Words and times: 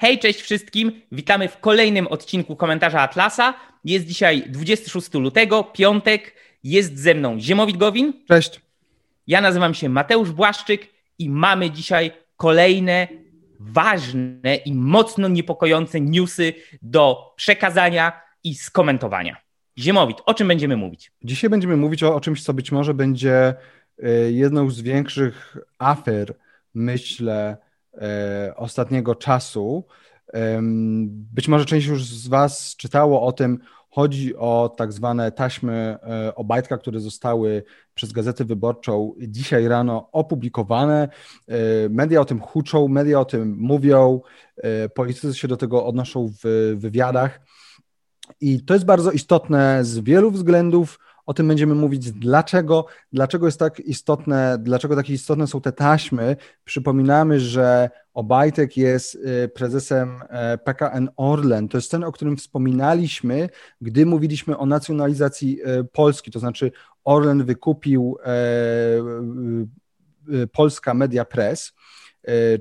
Hej, 0.00 0.18
cześć 0.18 0.40
wszystkim. 0.40 0.92
Witamy 1.12 1.48
w 1.48 1.58
kolejnym 1.58 2.06
odcinku 2.06 2.56
komentarza 2.56 3.00
Atlasa. 3.00 3.54
Jest 3.84 4.06
dzisiaj 4.06 4.44
26 4.48 5.14
lutego, 5.14 5.64
piątek. 5.64 6.34
Jest 6.64 6.98
ze 6.98 7.14
mną 7.14 7.40
Ziemowit 7.40 7.76
Gowin. 7.76 8.12
Cześć. 8.28 8.60
Ja 9.26 9.40
nazywam 9.40 9.74
się 9.74 9.88
Mateusz 9.88 10.30
Błaszczyk 10.30 10.88
i 11.18 11.30
mamy 11.30 11.70
dzisiaj 11.70 12.12
kolejne 12.36 13.08
ważne 13.58 14.54
i 14.64 14.74
mocno 14.74 15.28
niepokojące 15.28 16.00
newsy 16.00 16.52
do 16.82 17.32
przekazania 17.36 18.20
i 18.44 18.54
skomentowania. 18.54 19.36
Ziemowit, 19.78 20.18
o 20.26 20.34
czym 20.34 20.48
będziemy 20.48 20.76
mówić? 20.76 21.12
Dzisiaj 21.24 21.50
będziemy 21.50 21.76
mówić 21.76 22.02
o, 22.02 22.14
o 22.14 22.20
czymś, 22.20 22.42
co 22.42 22.54
być 22.54 22.72
może 22.72 22.94
będzie 22.94 23.54
y, 23.98 24.32
jedną 24.32 24.70
z 24.70 24.80
większych 24.80 25.56
afer, 25.78 26.34
myślę, 26.74 27.56
ostatniego 28.56 29.14
czasu. 29.14 29.84
Być 31.32 31.48
może 31.48 31.64
część 31.64 31.86
już 31.86 32.04
z 32.04 32.28
Was 32.28 32.76
czytało 32.76 33.22
o 33.22 33.32
tym. 33.32 33.58
Chodzi 33.90 34.36
o 34.36 34.74
tak 34.76 34.92
zwane 34.92 35.32
taśmy 35.32 35.98
y, 36.28 36.34
Obajtka, 36.34 36.78
które 36.78 37.00
zostały 37.00 37.64
przez 37.94 38.12
Gazetę 38.12 38.44
Wyborczą 38.44 39.14
dzisiaj 39.18 39.68
rano 39.68 40.08
opublikowane. 40.12 41.08
Media 41.90 42.20
o 42.20 42.24
tym 42.24 42.40
huczą, 42.40 42.88
media 42.88 43.20
o 43.20 43.24
tym 43.24 43.56
mówią, 43.58 44.20
politycy 44.94 45.34
się 45.34 45.48
do 45.48 45.56
tego 45.56 45.86
odnoszą 45.86 46.32
w 46.44 46.74
wywiadach. 46.76 47.40
I 48.40 48.64
to 48.64 48.74
jest 48.74 48.86
bardzo 48.86 49.10
istotne 49.10 49.84
z 49.84 49.98
wielu 49.98 50.30
względów. 50.30 50.98
O 51.30 51.34
tym 51.34 51.48
będziemy 51.48 51.74
mówić, 51.74 52.12
dlaczego, 52.12 52.86
dlaczego 53.12 53.46
jest 53.46 53.58
tak 53.58 53.80
istotne, 53.80 54.58
dlaczego 54.60 54.96
takie 54.96 55.12
istotne 55.12 55.46
są 55.46 55.60
te 55.60 55.72
taśmy. 55.72 56.36
Przypominamy, 56.64 57.40
że 57.40 57.90
Obajtek 58.14 58.76
jest 58.76 59.14
y, 59.14 59.48
prezesem 59.48 60.20
e, 60.28 60.58
PKN 60.58 61.08
Orlen. 61.16 61.68
To 61.68 61.78
jest 61.78 61.90
ten, 61.90 62.04
o 62.04 62.12
którym 62.12 62.36
wspominaliśmy, 62.36 63.48
gdy 63.80 64.06
mówiliśmy 64.06 64.58
o 64.58 64.66
nacjonalizacji 64.66 65.58
e, 65.64 65.84
Polski, 65.84 66.30
to 66.30 66.38
znaczy 66.38 66.72
Orlen 67.04 67.44
wykupił 67.44 68.16
Polska 70.52 70.94
Media 70.94 71.24
Press, 71.24 71.72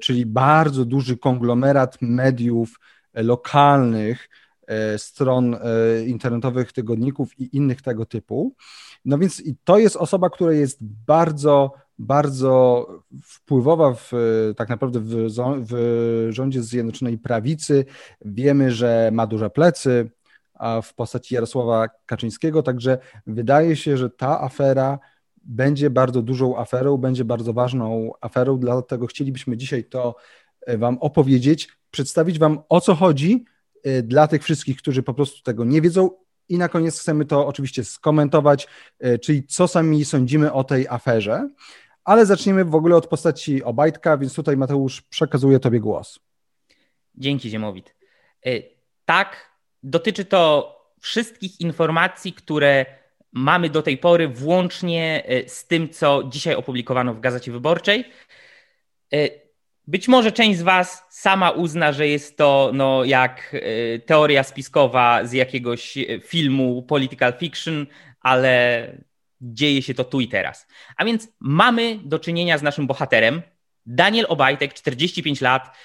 czyli 0.02 0.26
bardzo 0.26 0.86
duży 0.86 1.18
konglomerat 1.18 1.98
mediów 2.02 2.80
lokalnych, 3.14 4.30
stron 4.98 5.56
e, 5.56 5.60
internetowych, 6.06 6.74
tygodników 6.74 7.40
i 7.40 7.58
innych 7.58 7.82
tego 7.82 8.06
typu. 8.06 8.56
No 9.06 9.18
więc 9.18 9.44
to 9.64 9.80
jest 9.80 9.96
osoba, 9.96 10.30
która 10.30 10.54
jest 10.54 10.78
bardzo, 11.08 11.72
bardzo 12.00 12.88
wpływowa 13.24 13.94
w, 13.94 14.12
tak 14.58 14.70
naprawdę 14.70 15.00
w, 15.00 15.28
w 15.70 16.28
rządzie 16.30 16.64
Zjednoczonej 16.64 17.18
Prawicy. 17.18 17.86
Wiemy, 18.26 18.72
że 18.72 19.10
ma 19.14 19.28
duże 19.28 19.50
plecy 19.50 20.10
w 20.84 20.94
postaci 20.94 21.36
Jarosława 21.36 21.88
Kaczyńskiego, 22.06 22.64
także 22.64 22.98
wydaje 23.28 23.76
się, 23.76 23.98
że 23.98 24.10
ta 24.10 24.42
afera 24.42 25.00
będzie 25.44 25.90
bardzo 25.90 26.22
dużą 26.22 26.58
aferą, 26.58 26.98
będzie 26.98 27.26
bardzo 27.26 27.54
ważną 27.54 28.12
aferą, 28.22 28.58
dlatego 28.58 29.08
chcielibyśmy 29.08 29.58
dzisiaj 29.58 29.84
to 29.84 30.16
e, 30.66 30.78
Wam 30.78 30.98
opowiedzieć, 30.98 31.70
przedstawić 31.92 32.40
Wam 32.40 32.60
o 32.70 32.82
co 32.82 32.96
chodzi, 32.96 33.46
dla 34.04 34.28
tych 34.28 34.44
wszystkich, 34.44 34.78
którzy 34.78 35.04
po 35.04 35.14
prostu 35.14 35.44
tego 35.44 35.66
nie 35.66 35.82
wiedzą. 35.82 36.10
I 36.50 36.58
na 36.58 36.70
koniec 36.70 37.00
chcemy 37.00 37.26
to 37.26 37.48
oczywiście 37.48 37.84
skomentować, 37.84 38.68
y, 39.06 39.20
czyli 39.20 39.44
co 39.44 39.68
sami 39.68 40.06
sądzimy 40.06 40.54
o 40.54 40.64
tej 40.64 40.88
aferze. 40.88 41.50
Ale 42.04 42.26
zaczniemy 42.26 42.66
w 42.66 42.76
ogóle 42.76 42.96
od 42.96 43.08
postaci 43.08 43.64
Obajtka, 43.64 44.18
więc 44.18 44.34
tutaj 44.36 44.58
Mateusz 44.58 45.02
przekazuję 45.02 45.60
Tobie 45.60 45.80
głos. 45.80 46.20
Dzięki, 47.16 47.50
Ziemowit. 47.50 47.96
Y, 48.48 48.64
tak, 49.06 49.50
dotyczy 49.84 50.26
to 50.26 50.76
wszystkich 51.02 51.62
informacji, 51.62 52.34
które 52.34 52.86
mamy 53.32 53.70
do 53.70 53.82
tej 53.82 53.98
pory, 53.98 54.28
włącznie 54.28 55.24
z 55.48 55.68
tym, 55.68 55.90
co 55.90 56.24
dzisiaj 56.24 56.56
opublikowano 56.56 57.14
w 57.14 57.20
Gazecie 57.20 57.52
Wyborczej. 57.52 58.06
Być 59.90 60.08
może 60.08 60.32
część 60.32 60.60
z 60.60 60.62
Was 60.62 61.06
sama 61.10 61.52
uzna, 61.52 61.92
że 61.92 62.08
jest 62.08 62.38
to 62.38 62.72
no, 62.74 63.04
jak 63.04 63.54
y, 63.54 64.02
teoria 64.06 64.44
spiskowa 64.44 65.26
z 65.26 65.34
jakiegoś 65.34 65.98
y, 65.98 66.22
filmu 66.26 66.84
political 66.84 67.34
fiction, 67.40 67.88
ale 68.22 68.88
dzieje 69.42 69.82
się 69.82 69.94
to 69.94 70.04
tu 70.04 70.20
i 70.20 70.28
teraz. 70.28 70.68
A 70.98 71.06
więc 71.06 71.28
mamy 71.40 72.00
do 72.04 72.20
czynienia 72.20 72.58
z 72.58 72.62
naszym 72.62 72.88
bohaterem. 72.88 73.42
Daniel 73.86 74.26
Obajtek, 74.30 74.74
45 74.74 75.42
lat, 75.42 75.78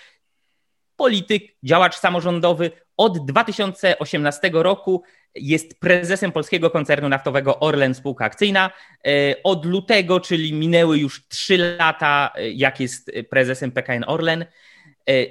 polityk, 0.96 1.42
działacz 1.62 1.96
samorządowy. 1.96 2.70
Od 2.96 3.26
2018 3.26 4.50
roku 4.52 5.02
jest 5.34 5.80
prezesem 5.80 6.32
polskiego 6.32 6.70
koncernu 6.70 7.08
naftowego 7.08 7.60
Orlen 7.60 7.94
Spółka 7.94 8.24
Akcyjna. 8.24 8.70
E, 9.06 9.42
od 9.42 9.64
lutego, 9.64 10.20
czyli 10.20 10.52
minęły 10.52 10.98
już 10.98 11.28
trzy 11.28 11.76
lata, 11.78 12.32
e, 12.34 12.50
jak 12.50 12.80
jest 12.80 13.10
prezesem 13.30 13.72
PKN 13.72 14.04
Orlen. 14.06 14.42
E, 14.42 15.24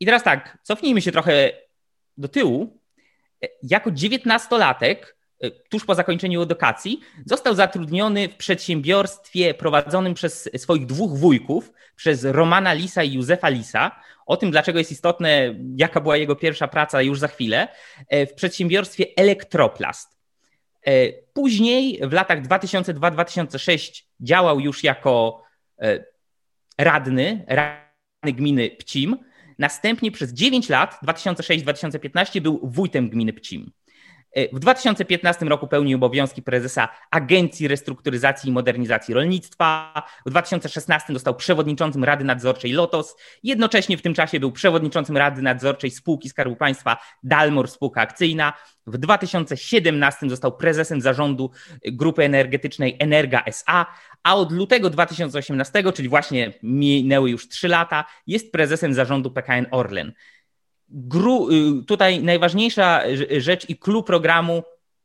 I 0.00 0.06
teraz 0.06 0.22
tak, 0.22 0.58
cofnijmy 0.62 1.02
się 1.02 1.12
trochę 1.12 1.50
do 2.16 2.28
tyłu. 2.28 2.80
Jako 3.62 3.90
dziewiętnastolatek 3.90 5.17
tuż 5.68 5.84
po 5.84 5.94
zakończeniu 5.94 6.42
edukacji, 6.42 7.00
został 7.26 7.54
zatrudniony 7.54 8.28
w 8.28 8.36
przedsiębiorstwie 8.36 9.54
prowadzonym 9.54 10.14
przez 10.14 10.50
swoich 10.56 10.86
dwóch 10.86 11.18
wujków, 11.18 11.72
przez 11.96 12.24
Romana 12.24 12.72
Lisa 12.72 13.02
i 13.02 13.12
Józefa 13.12 13.48
Lisa. 13.48 14.00
O 14.26 14.36
tym, 14.36 14.50
dlaczego 14.50 14.78
jest 14.78 14.92
istotne, 14.92 15.54
jaka 15.76 16.00
była 16.00 16.16
jego 16.16 16.36
pierwsza 16.36 16.68
praca, 16.68 17.02
już 17.02 17.18
za 17.18 17.28
chwilę, 17.28 17.68
e, 18.08 18.26
w 18.26 18.34
przedsiębiorstwie 18.34 19.06
Elektroplast. 19.16 20.18
E, 20.86 21.12
później, 21.32 22.00
w 22.02 22.12
latach 22.12 22.42
2002-2006, 22.42 24.04
działał 24.20 24.60
już 24.60 24.84
jako 24.84 25.42
e, 25.82 26.04
radny, 26.78 27.44
radny 27.48 28.32
gminy 28.32 28.70
Pcim. 28.70 29.16
Następnie 29.58 30.10
przez 30.10 30.32
9 30.32 30.68
lat, 30.68 30.98
2006-2015, 31.06 32.40
był 32.40 32.60
wójtem 32.62 33.08
gminy 33.08 33.32
Pcim. 33.32 33.72
E, 34.38 34.48
w 34.56 34.58
2015 34.58 35.46
roku 35.46 35.66
pełnił 35.66 35.96
obowiązki 35.96 36.42
prezesa 36.42 36.88
Agencji 37.10 37.68
Restrukturyzacji 37.68 38.50
i 38.50 38.52
Modernizacji 38.52 39.14
Rolnictwa. 39.14 40.02
W 40.26 40.30
2016 40.30 41.12
został 41.12 41.34
przewodniczącym 41.34 42.04
Rady 42.04 42.24
Nadzorczej 42.24 42.72
LOTOS. 42.72 43.16
Jednocześnie 43.42 43.96
w 43.96 44.02
tym 44.02 44.14
czasie 44.14 44.40
był 44.40 44.52
przewodniczącym 44.52 45.16
Rady 45.16 45.42
Nadzorczej 45.42 45.90
Spółki 45.90 46.28
Skarbu 46.28 46.56
Państwa 46.56 46.96
Dalmor 47.22 47.68
Spółka 47.68 48.00
Akcyjna. 48.00 48.52
W 48.86 48.98
2017 48.98 50.30
został 50.30 50.56
prezesem 50.56 51.00
zarządu 51.00 51.50
grupy 51.84 52.24
energetycznej 52.24 52.96
Energa 52.98 53.42
SA, 53.46 53.86
a 54.22 54.36
od 54.36 54.52
lutego 54.52 54.90
2018, 54.90 55.92
czyli 55.92 56.08
właśnie 56.08 56.52
minęły 56.62 57.30
już 57.30 57.48
trzy 57.48 57.68
lata, 57.68 58.04
jest 58.26 58.52
prezesem 58.52 58.94
zarządu 58.94 59.30
PKN 59.30 59.66
Orlen. 59.70 60.12
Gru, 60.88 61.48
y, 61.50 61.84
tutaj 61.84 62.22
najważniejsza 62.22 63.02
rzecz 63.38 63.68
i 63.68 63.76
clue 63.76 64.02
programu 64.02 64.62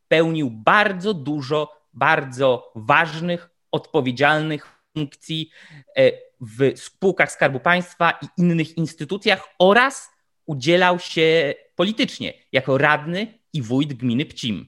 pełnił 0.08 0.50
bardzo 0.52 1.14
dużo 1.14 1.84
bardzo 1.94 2.72
ważnych, 2.76 3.50
odpowiedzialnych 3.72 4.84
funkcji 4.98 5.50
e, 5.98 6.12
w 6.42 6.80
spółkach 6.80 7.32
Skarbu 7.32 7.60
Państwa 7.60 8.12
i 8.22 8.42
innych 8.42 8.78
instytucjach 8.78 9.48
oraz 9.60 10.10
udzielał 10.46 11.00
się 11.00 11.54
politycznie 11.76 12.34
jako 12.52 12.78
radny 12.78 13.40
i 13.54 13.62
wójt 13.62 13.94
gminy 13.94 14.26
Pcim. 14.26 14.68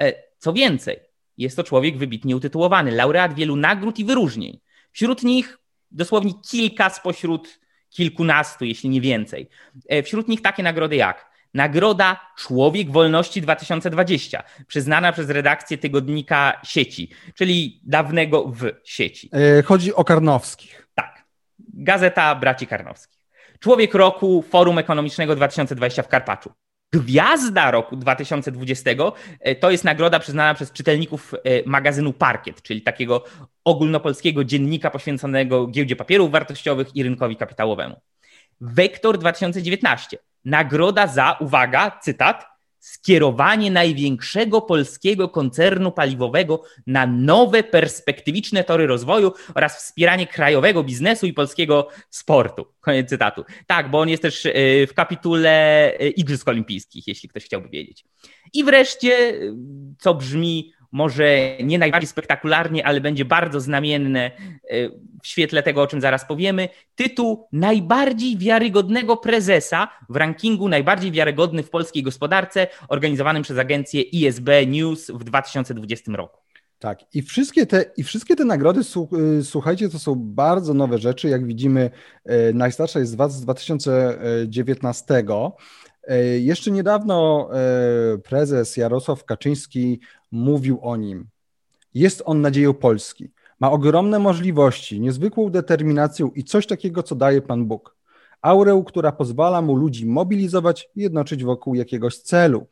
E, 0.00 0.14
co 0.38 0.52
więcej, 0.52 1.00
jest 1.38 1.56
to 1.56 1.64
człowiek 1.64 1.98
wybitnie 1.98 2.36
utytułowany, 2.36 2.90
laureat 2.90 3.34
wielu 3.34 3.56
nagród 3.56 3.98
i 3.98 4.04
wyróżnień. 4.04 4.60
Wśród 4.92 5.22
nich 5.22 5.58
dosłownie 5.90 6.32
kilka 6.50 6.90
spośród 6.90 7.60
kilkunastu, 7.92 8.64
jeśli 8.64 8.90
nie 8.90 9.00
więcej. 9.00 9.48
E, 9.88 10.02
wśród 10.02 10.28
nich 10.28 10.42
takie 10.42 10.62
nagrody 10.62 10.96
jak 10.96 11.32
Nagroda 11.54 12.20
Człowiek 12.38 12.90
Wolności 12.90 13.42
2020, 13.42 14.42
przyznana 14.66 15.12
przez 15.12 15.30
redakcję 15.30 15.78
tygodnika 15.78 16.60
sieci, 16.64 17.10
czyli 17.34 17.80
dawnego 17.84 18.44
w 18.48 18.70
sieci. 18.84 19.30
E, 19.58 19.62
chodzi 19.62 19.94
o 19.94 20.04
Karnowskich. 20.04 20.88
Tak. 20.94 21.24
Gazeta 21.58 22.34
Braci 22.34 22.66
Karnowskich. 22.66 23.22
Człowiek 23.60 23.94
Roku 23.94 24.44
Forum 24.50 24.78
Ekonomicznego 24.78 25.36
2020 25.36 26.02
w 26.02 26.08
Karpaczu. 26.08 26.52
Gwiazda 26.92 27.70
roku 27.70 27.96
2020 27.96 28.90
e, 29.40 29.54
to 29.54 29.70
jest 29.70 29.84
nagroda 29.84 30.18
przyznana 30.18 30.54
przez 30.54 30.72
czytelników 30.72 31.34
e, 31.34 31.38
magazynu 31.66 32.12
Parkiet, 32.12 32.62
czyli 32.62 32.82
takiego 32.82 33.24
ogólnopolskiego 33.64 34.44
dziennika 34.44 34.90
poświęconego 34.90 35.66
giełdzie 35.66 35.96
papierów 35.96 36.30
wartościowych 36.30 36.96
i 36.96 37.02
rynkowi 37.02 37.36
kapitałowemu. 37.36 38.00
Wektor 38.60 39.18
2019. 39.18 40.18
Nagroda 40.44 41.06
za, 41.06 41.36
uwaga, 41.40 41.98
cytat, 42.02 42.51
skierowanie 42.82 43.70
największego 43.70 44.60
polskiego 44.60 45.28
koncernu 45.28 45.92
paliwowego 45.92 46.62
na 46.86 47.06
nowe, 47.06 47.62
perspektywiczne 47.62 48.64
tory 48.64 48.86
rozwoju 48.86 49.32
oraz 49.54 49.78
wspieranie 49.78 50.26
krajowego 50.26 50.84
biznesu 50.84 51.26
i 51.26 51.32
polskiego 51.32 51.88
sportu. 52.10 52.66
Koniec 52.80 53.08
cytatu. 53.08 53.44
Tak, 53.66 53.90
bo 53.90 54.00
on 54.00 54.08
jest 54.08 54.22
też 54.22 54.46
e, 54.46 54.52
w 54.86 54.94
kapitule 54.94 55.50
e, 55.98 56.08
Igrzysk 56.08 56.48
Olimpijskich, 56.48 57.06
jeśli 57.06 57.28
ktoś 57.28 57.44
chciałby 57.44 57.68
wiedzieć. 57.68 58.04
I 58.52 58.64
wreszcie, 58.64 59.40
co 59.98 60.14
brzmi 60.14 60.72
może 60.92 61.56
nie 61.62 61.78
najbardziej 61.78 62.08
spektakularnie, 62.08 62.86
ale 62.86 63.00
będzie 63.00 63.24
bardzo 63.24 63.60
znamienne 63.60 64.20
e, 64.20 64.30
w 65.22 65.26
świetle 65.26 65.62
tego, 65.62 65.82
o 65.82 65.86
czym 65.86 66.00
zaraz 66.00 66.24
powiemy. 66.24 66.68
Tytuł 66.94 67.48
najbardziej 67.52 68.38
wiarygodnego 68.38 69.16
prezesa 69.16 69.88
w 70.08 70.16
rankingu 70.16 70.68
najbardziej 70.68 71.12
wiarygodny 71.12 71.62
w 71.62 71.70
polskiej 71.70 72.02
gospodarce, 72.02 72.66
organizowanym 72.88 73.42
przez 73.42 73.58
agencję 73.58 74.02
ISB 74.02 74.48
News 74.66 75.10
w 75.10 75.24
2020 75.24 76.12
roku. 76.12 76.42
Tak, 76.78 77.14
i 77.14 77.22
wszystkie 77.22 77.66
te, 77.66 77.84
i 77.96 78.02
wszystkie 78.02 78.36
te 78.36 78.44
nagrody, 78.44 78.80
y, 78.80 79.44
słuchajcie, 79.44 79.88
to 79.88 79.98
są 79.98 80.14
bardzo 80.16 80.74
nowe 80.74 80.98
rzeczy. 80.98 81.28
Jak 81.28 81.46
widzimy, 81.46 81.90
y, 82.30 82.54
najstarsza 82.54 82.98
jest 82.98 83.12
z 83.12 83.40
2019. 83.40 85.24
Y, 86.10 86.40
jeszcze 86.40 86.70
niedawno 86.70 87.50
prezes 88.24 88.76
Jarosław 88.76 89.24
Kaczyński 89.24 90.00
mówił 90.32 90.78
o 90.82 90.96
nim. 90.96 91.26
Jest 91.94 92.22
on 92.24 92.40
nadzieją 92.40 92.74
Polski. 92.74 93.30
Ma 93.60 93.70
ogromne 93.70 94.18
możliwości, 94.18 95.00
niezwykłą 95.00 95.50
determinację 95.50 96.30
i 96.34 96.44
coś 96.44 96.66
takiego, 96.66 97.02
co 97.02 97.14
daje 97.14 97.42
Pan 97.42 97.66
Bóg. 97.66 97.96
Aurę, 98.42 98.82
która 98.86 99.12
pozwala 99.12 99.62
mu 99.62 99.76
ludzi 99.76 100.06
mobilizować 100.06 100.88
jednoczyć 100.96 101.44
wokół 101.44 101.74
jakiegoś 101.74 102.18
celu. 102.18 102.66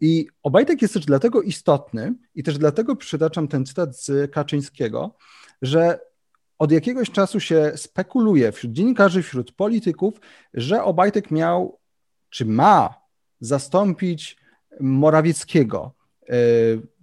I 0.00 0.28
Obajtek 0.42 0.82
jest 0.82 0.94
też 0.94 1.04
dlatego 1.06 1.42
istotny 1.42 2.14
i 2.34 2.42
też 2.42 2.58
dlatego 2.58 2.96
przytaczam 2.96 3.48
ten 3.48 3.66
cytat 3.66 3.96
z 3.96 4.32
Kaczyńskiego, 4.32 5.14
że 5.62 5.98
od 6.58 6.72
jakiegoś 6.72 7.10
czasu 7.10 7.40
się 7.40 7.72
spekuluje 7.76 8.52
wśród 8.52 8.72
dziennikarzy, 8.72 9.22
wśród 9.22 9.52
polityków, 9.52 10.20
że 10.54 10.84
Obajtek 10.84 11.30
miał, 11.30 11.78
czy 12.30 12.44
ma 12.46 12.94
zastąpić 13.40 14.36
Morawieckiego. 14.80 15.94
E, 16.28 16.34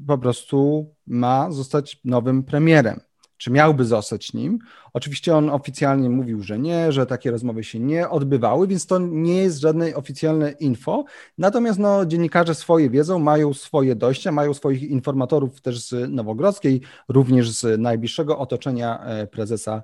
po 0.07 0.17
prostu 0.17 0.89
ma 1.07 1.51
zostać 1.51 2.01
nowym 2.05 2.43
premierem. 2.43 2.99
Czy 3.37 3.51
miałby 3.51 3.85
zostać 3.85 4.33
nim? 4.33 4.59
Oczywiście 4.93 5.35
on 5.35 5.49
oficjalnie 5.49 6.09
mówił, 6.09 6.43
że 6.43 6.59
nie, 6.59 6.91
że 6.91 7.05
takie 7.05 7.31
rozmowy 7.31 7.63
się 7.63 7.79
nie 7.79 8.09
odbywały, 8.09 8.67
więc 8.67 8.85
to 8.85 8.99
nie 8.99 9.37
jest 9.37 9.59
żadne 9.59 9.95
oficjalne 9.95 10.51
info. 10.51 11.05
Natomiast 11.37 11.79
no, 11.79 12.05
dziennikarze 12.05 12.55
swoje 12.55 12.89
wiedzą, 12.89 13.19
mają 13.19 13.53
swoje 13.53 13.95
dojścia, 13.95 14.31
mają 14.31 14.53
swoich 14.53 14.83
informatorów 14.83 15.61
też 15.61 15.87
z 15.87 16.09
Nowogrodzkiej, 16.09 16.81
również 17.07 17.51
z 17.51 17.79
najbliższego 17.79 18.37
otoczenia 18.37 18.99
e, 18.99 19.27
prezesa 19.27 19.83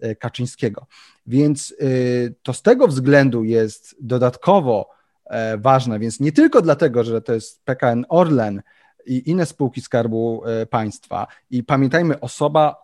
e, 0.00 0.16
Kaczyńskiego. 0.16 0.86
Więc 1.26 1.74
to 2.42 2.52
z 2.52 2.62
tego 2.62 2.88
względu 2.88 3.44
jest 3.44 3.96
dodatkowo 4.00 5.01
ważne, 5.58 5.98
więc 5.98 6.20
nie 6.20 6.32
tylko 6.32 6.62
dlatego, 6.62 7.04
że 7.04 7.22
to 7.22 7.32
jest 7.32 7.64
PKN 7.64 8.04
Orlen, 8.08 8.62
i 9.06 9.30
inne 9.30 9.46
spółki 9.46 9.80
Skarbu 9.80 10.42
e, 10.44 10.66
Państwa. 10.66 11.26
I 11.50 11.64
pamiętajmy, 11.64 12.20
osoba 12.20 12.82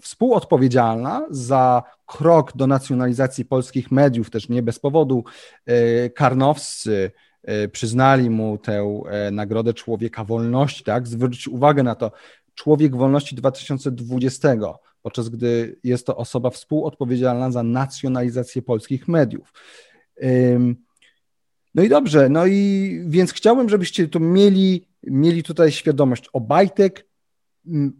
współodpowiedzialna 0.00 1.26
za 1.30 1.82
krok 2.06 2.56
do 2.56 2.66
nacjonalizacji 2.66 3.44
polskich 3.44 3.90
mediów, 3.90 4.30
też 4.30 4.48
nie 4.48 4.62
bez 4.62 4.78
powodu, 4.78 5.24
e, 5.66 6.10
karnowscy 6.10 7.10
e, 7.42 7.68
przyznali 7.68 8.30
mu 8.30 8.58
tę 8.58 9.02
Nagrodę 9.32 9.74
Człowieka 9.74 10.24
Wolności, 10.24 10.84
tak? 10.84 11.08
Zwrócić 11.08 11.48
uwagę 11.48 11.82
na 11.82 11.94
to, 11.94 12.12
Człowiek 12.54 12.96
Wolności 12.96 13.36
2020, 13.36 14.48
podczas 15.02 15.28
gdy 15.28 15.76
jest 15.84 16.06
to 16.06 16.16
osoba 16.16 16.50
współodpowiedzialna 16.50 17.50
za 17.50 17.62
nacjonalizację 17.62 18.62
polskich 18.62 19.08
mediów. 19.08 19.52
No 21.74 21.82
i 21.82 21.88
dobrze, 21.88 22.28
no 22.28 22.46
i 22.46 23.02
więc 23.06 23.32
chciałbym, 23.32 23.68
żebyście 23.68 24.08
to 24.08 24.20
mieli 24.20 24.88
mieli 25.02 25.42
tutaj 25.42 25.72
świadomość. 25.72 26.28
Obajtek 26.32 27.08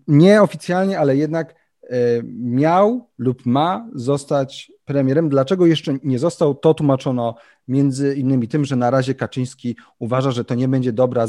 nieoficjalnie, 0.07 0.99
ale 0.99 1.17
jednak 1.17 1.55
e, 1.83 1.97
miał 2.33 3.11
lub 3.19 3.47
ma 3.47 3.89
zostać 3.95 4.73
premierem. 4.85 5.29
Dlaczego 5.29 5.67
jeszcze 5.67 5.99
nie 6.03 6.19
został? 6.19 6.55
To 6.55 6.75
tłumaczono 6.75 7.35
między 7.69 8.15
innymi 8.15 8.49
tym, 8.49 8.65
że 8.65 8.77
na 8.77 8.91
razie 8.91 9.15
Kaczyński 9.15 9.77
uważa, 9.99 10.31
że 10.31 10.45
to 10.45 10.55
nie 10.55 10.69
będzie 10.69 10.93
dobra, 10.93 11.27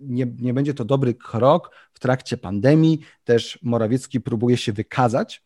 nie, 0.00 0.26
nie 0.38 0.54
będzie 0.54 0.74
to 0.74 0.84
dobry 0.84 1.14
krok 1.14 1.70
w 1.92 2.00
trakcie 2.00 2.36
pandemii. 2.36 3.00
Też 3.24 3.58
Morawiecki 3.62 4.20
próbuje 4.20 4.56
się 4.56 4.72
wykazać 4.72 5.42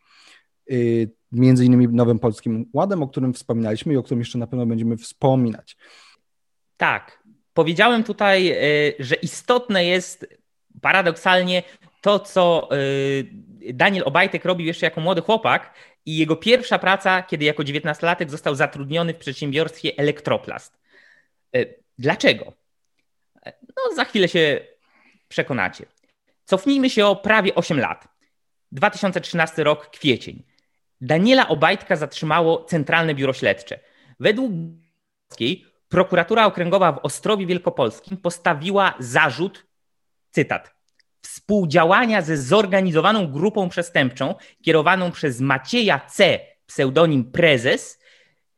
y, 0.71 1.11
między 1.33 1.65
innymi 1.65 1.89
Nowym 1.89 2.19
Polskim 2.19 2.67
Ładem, 2.73 3.03
o 3.03 3.09
którym 3.09 3.35
wspominaliśmy 3.35 3.93
i 3.93 3.97
o 3.97 4.03
którym 4.03 4.19
jeszcze 4.19 4.39
na 4.39 4.47
pewno 4.47 4.67
będziemy 4.67 4.97
wspominać. 4.97 5.77
Tak, 6.77 7.27
Powiedziałem 7.57 8.05
tutaj, 8.05 8.53
y, 8.53 8.95
że 8.99 9.15
istotne 9.15 9.85
jest 9.85 10.27
paradoksalnie 10.83 11.63
to, 12.01 12.19
co 12.19 12.69
y, 12.73 13.27
Daniel 13.75 14.03
Obajtek 14.07 14.45
robił 14.45 14.67
jeszcze 14.67 14.87
jako 14.87 15.01
młody 15.01 15.21
chłopak 15.21 15.75
i 16.07 16.17
jego 16.17 16.37
pierwsza 16.37 16.79
praca, 16.79 17.23
kiedy 17.23 17.45
jako 17.45 17.65
dziewiętnastolatek 17.65 18.31
został 18.31 18.55
zatrudniony 18.55 19.15
w 19.15 19.19
przedsiębiorstwie 19.19 19.93
Elektroplast. 19.97 20.79
Y, 21.57 21.75
dlaczego? 21.99 22.53
No, 23.47 23.95
za 23.95 24.05
chwilę 24.05 24.29
się 24.29 24.61
przekonacie. 25.29 25.87
Cofnijmy 26.45 26.91
się 26.91 27.07
o 27.07 27.17
prawie 27.17 27.55
8 27.55 27.81
lat. 27.81 28.09
2013 28.73 29.65
rok, 29.65 29.91
kwiecień. 29.91 30.43
Daniela 31.01 31.49
Obajtka 31.49 31.97
zatrzymało 31.97 32.65
Centralne 32.65 33.15
Biuro 33.15 33.33
Śledcze. 33.33 33.79
Według 34.21 34.53
prokuratura 35.89 36.47
okręgowa 36.47 36.93
w 36.93 36.99
Ostrowie 37.03 37.47
Wielkopolskim 37.47 38.17
postawiła 38.17 38.95
zarzut, 38.99 39.67
cytat, 40.31 40.75
współdziałania 41.21 42.23
ze 42.23 42.37
zorganizowaną 42.37 43.33
grupą 43.33 43.69
przestępczą 43.69 44.35
kierowaną 44.63 45.11
przez 45.11 45.41
Macieja 45.41 46.01
C., 46.01 46.41
pseudonim 46.67 47.33
Prezes, 47.33 48.01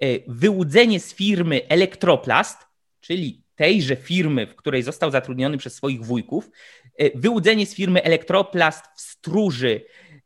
e, 0.00 0.06
wyłudzenie 0.28 1.00
z 1.00 1.14
firmy 1.14 1.60
Elektroplast, 1.68 2.58
czyli 3.00 3.42
tejże 3.54 3.96
firmy, 3.96 4.46
w 4.46 4.56
której 4.56 4.82
został 4.82 5.10
zatrudniony 5.10 5.58
przez 5.58 5.74
swoich 5.74 6.04
wujków, 6.04 6.50
e, 6.98 7.18
wyłudzenie 7.18 7.66
z 7.66 7.74
firmy 7.74 8.02
Elektroplast 8.02 8.84
w 8.96 9.00
stróży 9.00 9.84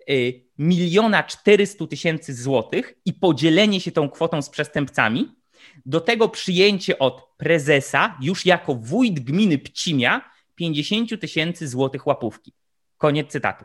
e, 0.09 0.13
miliona 0.59 1.23
czterystu 1.23 1.87
tysięcy 1.87 2.35
złotych 2.35 2.95
i 3.05 3.13
podzielenie 3.13 3.81
się 3.81 3.93
tą 3.93 4.09
kwotą 4.11 4.43
z 4.43 4.51
przestępcami, 4.51 5.42
do 5.87 6.01
tego 6.01 6.29
przyjęcie 6.29 6.99
od 6.99 7.29
prezesa, 7.37 8.19
już 8.21 8.47
jako 8.47 8.75
wójt 8.75 9.21
gminy 9.21 9.59
Pcimia, 9.59 10.31
50 10.55 11.21
tysięcy 11.21 11.69
złotych 11.69 12.07
łapówki. 12.07 12.53
Koniec 12.99 13.31
cytatu. 13.31 13.65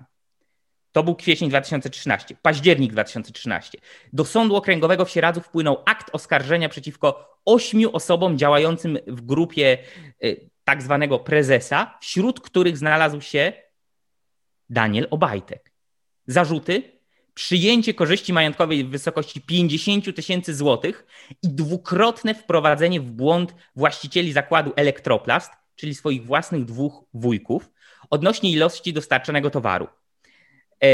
To 0.92 1.04
był 1.04 1.16
kwiecień 1.16 1.50
2013, 1.50 2.36
październik 2.42 2.92
2013. 2.92 3.78
Do 4.14 4.26
Sądu 4.26 4.56
Okręgowego 4.56 5.06
w 5.06 5.10
Sieradzu 5.10 5.42
wpłynął 5.42 5.84
akt 5.86 6.10
oskarżenia 6.14 6.70
przeciwko 6.70 7.38
ośmiu 7.46 7.90
osobom 7.94 8.38
działającym 8.38 8.98
w 9.08 9.22
grupie 9.22 9.78
y, 10.24 10.50
tak 10.64 10.84
zwanego 10.84 11.20
prezesa, 11.20 11.98
wśród 12.02 12.40
których 12.42 12.78
znalazł 12.78 13.22
się 13.22 13.54
Daniel 14.70 15.08
Obajtek. 15.12 15.74
Zarzuty 16.28 16.97
przyjęcie 17.38 17.94
korzyści 17.94 18.34
majątkowej 18.34 18.84
w 18.84 18.90
wysokości 18.90 19.42
50 19.42 20.16
tysięcy 20.16 20.56
złotych 20.56 21.06
i 21.44 21.50
dwukrotne 21.50 22.36
wprowadzenie 22.36 23.02
w 23.02 23.12
błąd 23.12 23.56
właścicieli 23.76 24.34
zakładu 24.34 24.74
Elektroplast, 24.76 25.52
czyli 25.76 25.96
swoich 25.96 26.26
własnych 26.26 26.66
dwóch 26.66 27.04
wujków, 27.14 27.70
odnośnie 28.10 28.52
ilości 28.52 28.94
dostarczonego 28.94 29.50
towaru. 29.50 29.88
E, 30.84 30.88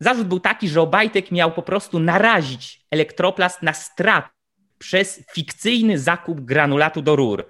zarzut 0.00 0.28
był 0.28 0.40
taki, 0.40 0.68
że 0.68 0.80
Obajtek 0.80 1.30
miał 1.30 1.52
po 1.52 1.62
prostu 1.62 1.98
narazić 1.98 2.86
Elektroplast 2.90 3.62
na 3.62 3.72
strat 3.72 4.28
przez 4.78 5.22
fikcyjny 5.32 5.98
zakup 5.98 6.40
granulatu 6.40 7.02
do 7.02 7.16
rur. 7.16 7.46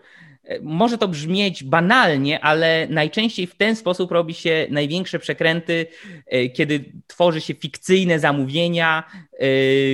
Może 0.62 0.98
to 0.98 1.08
brzmieć 1.08 1.64
banalnie, 1.64 2.40
ale 2.40 2.86
najczęściej 2.90 3.46
w 3.46 3.54
ten 3.54 3.76
sposób 3.76 4.12
robi 4.12 4.34
się 4.34 4.66
największe 4.70 5.18
przekręty, 5.18 5.86
e, 6.26 6.48
kiedy 6.48 6.92
tworzy 7.06 7.40
się 7.40 7.54
fikcyjne 7.54 8.18
zamówienia, 8.18 9.04
e, 9.32 9.46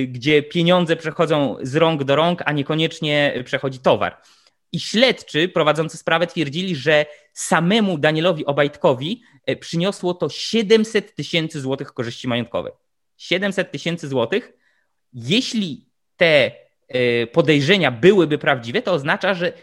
gdzie 0.05 0.43
pieniądze 0.43 0.95
przechodzą 0.95 1.57
z 1.61 1.75
rąk 1.75 2.03
do 2.03 2.15
rąk, 2.15 2.41
a 2.45 2.51
niekoniecznie 2.51 3.43
przechodzi 3.45 3.79
towar. 3.79 4.17
I 4.71 4.79
śledczy 4.79 5.49
prowadzący 5.49 5.97
sprawę 5.97 6.27
twierdzili, 6.27 6.75
że 6.75 7.05
samemu 7.33 7.97
Danielowi 7.97 8.45
Obajtkowi 8.45 9.21
e, 9.45 9.55
przyniosło 9.55 10.13
to 10.13 10.29
700 10.29 11.15
tysięcy 11.15 11.61
złotych 11.61 11.93
korzyści 11.93 12.27
majątkowych. 12.27 12.73
700 13.17 13.71
tysięcy 13.71 14.07
złotych. 14.07 14.53
Jeśli 15.13 15.85
te 16.17 16.51
podejrzenia 17.31 17.91
byłyby 17.91 18.37
prawdziwe, 18.37 18.81
to 18.81 18.93
oznacza, 18.93 19.33
że 19.33 19.53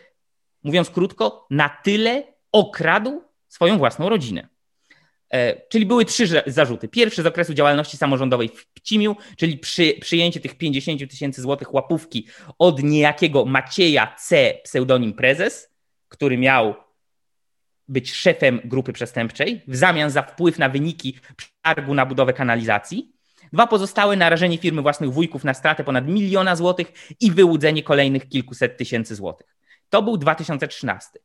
Mówiąc 0.69 0.91
krótko, 0.91 1.47
na 1.51 1.69
tyle 1.69 2.23
okradł 2.53 3.23
swoją 3.49 3.79
własną 3.79 4.09
rodzinę. 4.09 4.49
E, 5.31 5.69
czyli 5.69 5.87
były 5.87 6.05
trzy 6.05 6.43
zarzuty. 6.47 6.89
Pierwszy 6.89 7.23
z 7.23 7.27
okresu 7.27 7.55
działalności 7.55 7.97
samorządowej 7.97 8.49
w 8.49 8.67
Pcimiu, 8.67 9.17
czyli 9.37 9.59
przy, 9.59 9.95
przyjęcie 10.01 10.41
tych 10.41 10.59
50 10.59 11.11
tysięcy 11.11 11.43
złotych 11.43 11.75
łapówki 11.75 12.27
od 12.59 12.83
niejakiego 12.83 13.45
Macieja 13.45 14.15
C., 14.19 14.55
pseudonim 14.65 15.13
prezes, 15.13 15.71
który 16.09 16.39
miał 16.39 16.75
być 17.89 18.15
szefem 18.15 18.61
grupy 18.65 18.93
przestępczej 18.93 19.63
w 19.69 19.77
zamian 19.77 20.11
za 20.11 20.23
wpływ 20.23 20.59
na 20.59 20.69
wyniki 20.69 21.19
przetargu 21.37 21.95
na 21.95 22.07
budowę 22.07 22.33
kanalizacji. 22.33 23.13
Dwa 23.53 23.67
pozostałe 23.67 24.17
narażenie 24.17 24.59
firmy 24.59 24.83
własnych 24.83 25.13
wujków 25.13 25.45
na 25.45 25.55
stratę 25.55 25.85
ponad 25.85 26.07
miliona 26.07 26.57
złotych 26.57 26.93
i 27.21 27.31
wyłudzenie 27.31 27.83
kolejnych 27.83 28.29
kilkuset 28.29 28.77
tysięcy 28.77 29.15
złotych. 29.15 29.58
To 29.90 30.02
był 30.02 30.16
2013. 30.16 31.18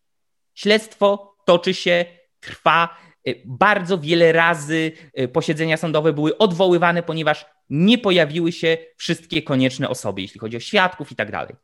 Śledztwo 0.54 1.36
toczy 1.46 1.74
się, 1.74 2.06
trwa. 2.40 2.98
Y, 3.28 3.42
bardzo 3.46 3.98
wiele 3.98 4.32
razy 4.32 4.92
y, 5.20 5.28
posiedzenia 5.28 5.78
sądowe 5.78 6.14
były 6.14 6.38
odwoływane, 6.38 7.04
ponieważ 7.04 7.46
nie 7.70 7.98
pojawiły 7.98 8.52
się 8.52 8.78
wszystkie 8.98 9.42
konieczne 9.42 9.90
osoby, 9.90 10.22
jeśli 10.22 10.40
chodzi 10.40 10.58
o 10.58 10.60
świadków 10.60 11.12
i 11.12 11.16
tak 11.16 11.32
dalej. 11.32 11.56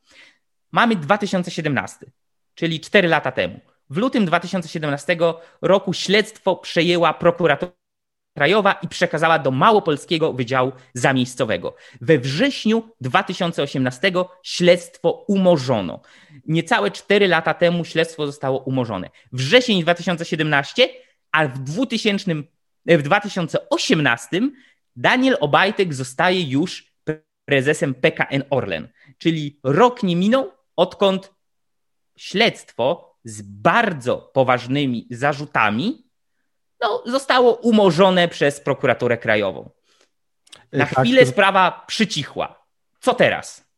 Mamy 0.72 0.96
2017, 0.96 2.06
czyli 2.56 2.80
4 2.80 3.08
lata 3.08 3.32
temu. 3.32 3.60
W 3.90 3.98
lutym 3.98 4.26
2017 4.26 5.18
roku 5.62 5.94
śledztwo 5.94 6.56
przejęła 6.56 7.14
prokuratura 7.14 7.79
krajowa 8.34 8.74
i 8.74 8.88
przekazała 8.88 9.40
do 9.40 9.52
Małopolskiego 9.52 10.34
Wydziału 10.34 10.72
Zamiejscowego. 10.94 11.76
We 12.02 12.20
wrześniu 12.20 12.84
2018 13.02 14.12
śledztwo 14.44 15.26
umorzono. 15.28 16.02
Niecałe 16.48 16.92
4 16.92 17.28
lata 17.28 17.54
temu 17.54 17.86
śledztwo 17.86 18.26
zostało 18.26 18.60
umorzone. 18.60 19.10
Wrzesień 19.32 19.82
2017, 19.82 20.90
a 21.32 21.48
w, 21.48 21.60
2000, 21.60 22.32
w 22.86 23.02
2018 23.02 24.42
Daniel 24.96 25.38
Obajtek 25.40 25.94
zostaje 25.94 26.42
już 26.42 26.94
prezesem 27.46 27.94
PKN 27.94 28.44
Orlen. 28.50 28.88
Czyli 29.18 29.60
rok 29.64 30.04
nie 30.04 30.16
minął, 30.16 30.52
odkąd 30.76 31.34
śledztwo 32.18 33.16
z 33.24 33.42
bardzo 33.42 34.18
poważnymi 34.18 35.08
zarzutami 35.12 36.09
no, 36.82 37.04
zostało 37.06 37.56
umorzone 37.56 38.28
przez 38.28 38.60
prokuraturę 38.60 39.18
krajową. 39.18 39.70
Na 40.74 40.86
tak, 40.86 41.00
chwilę 41.00 41.26
to... 41.26 41.32
sprawa 41.32 41.84
przycichła. 41.88 42.66
Co 43.00 43.14
teraz? 43.14 43.70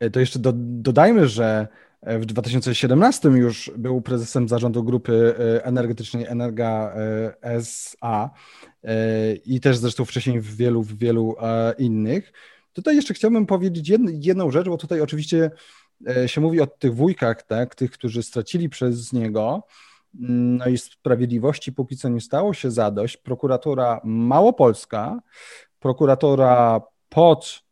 E, 0.00 0.10
to 0.10 0.20
jeszcze 0.20 0.38
do, 0.38 0.52
dodajmy, 0.56 1.28
że 1.28 1.68
w 2.02 2.26
2017 2.26 3.28
już 3.28 3.70
był 3.76 4.00
prezesem 4.00 4.48
zarządu 4.48 4.84
grupy 4.84 5.34
e, 5.38 5.64
energetycznej 5.64 6.24
Energa 6.26 6.94
e, 6.96 7.34
SA 7.42 8.30
i 9.44 9.60
też 9.60 9.76
zresztą 9.76 10.04
wcześniej 10.04 10.40
w 10.40 10.56
wielu, 10.56 10.82
w 10.82 10.98
wielu 10.98 11.36
innych. 11.78 12.32
Tutaj 12.72 12.96
jeszcze 12.96 13.14
chciałbym 13.14 13.46
powiedzieć 13.46 13.92
jedną 14.08 14.50
rzecz, 14.50 14.68
bo 14.68 14.76
tutaj 14.76 15.00
oczywiście 15.00 15.50
się 16.26 16.40
mówi 16.40 16.60
o 16.60 16.66
tych 16.66 16.94
wujkach, 16.94 17.42
tak, 17.42 17.74
tych, 17.74 17.90
którzy 17.90 18.22
stracili 18.22 18.68
przez 18.68 19.12
niego, 19.12 19.62
no 20.20 20.66
i 20.66 20.78
sprawiedliwości 20.78 21.72
póki 21.72 21.96
co 21.96 22.08
nie 22.08 22.20
stało 22.20 22.54
się 22.54 22.70
zadość. 22.70 23.16
Prokuratura 23.16 24.00
Małopolska, 24.04 25.20
prokuratura 25.78 26.80
pod 27.08 27.62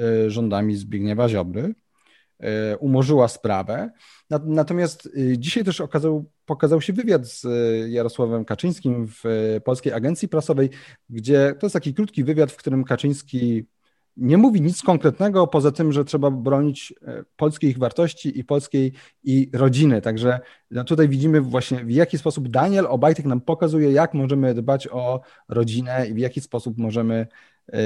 y, 0.00 0.30
rządami 0.30 0.76
Zbigniewa 0.76 1.28
Ziobry 1.28 1.74
y, 2.72 2.76
umorzyła 2.78 3.28
sprawę. 3.28 3.90
Natomiast 4.30 5.06
y, 5.06 5.38
dzisiaj 5.38 5.64
też 5.64 5.80
okazał, 5.80 6.24
pokazał 6.46 6.80
się 6.80 6.92
wywiad 6.92 7.26
z 7.26 7.46
Jarosławem 7.90 8.44
Kaczyńskim 8.44 9.08
w 9.08 9.24
Polskiej 9.64 9.92
Agencji 9.92 10.28
Prasowej, 10.28 10.70
gdzie 11.10 11.54
to 11.58 11.66
jest 11.66 11.74
taki 11.74 11.94
krótki 11.94 12.24
wywiad, 12.24 12.52
w 12.52 12.56
którym 12.56 12.84
Kaczyński 12.84 13.64
nie 14.16 14.36
mówi 14.36 14.60
nic 14.60 14.82
konkretnego 14.82 15.46
poza 15.46 15.72
tym, 15.72 15.92
że 15.92 16.04
trzeba 16.04 16.30
bronić 16.30 16.94
e, 17.02 17.24
polskich 17.36 17.78
wartości 17.78 18.38
i 18.38 18.44
polskiej 18.44 18.92
i 19.24 19.50
rodziny. 19.52 20.02
Także 20.02 20.40
no 20.70 20.84
tutaj 20.84 21.08
widzimy 21.08 21.40
właśnie 21.40 21.84
w 21.84 21.90
jaki 21.90 22.18
sposób 22.18 22.48
Daniel 22.48 22.86
Obajtek 22.86 23.26
nam 23.26 23.40
pokazuje, 23.40 23.92
jak 23.92 24.14
możemy 24.14 24.54
dbać 24.54 24.88
o 24.88 25.20
rodzinę 25.48 26.06
i 26.08 26.14
w 26.14 26.18
jaki 26.18 26.40
sposób 26.40 26.78
możemy, 26.78 27.26
e, 27.66 27.78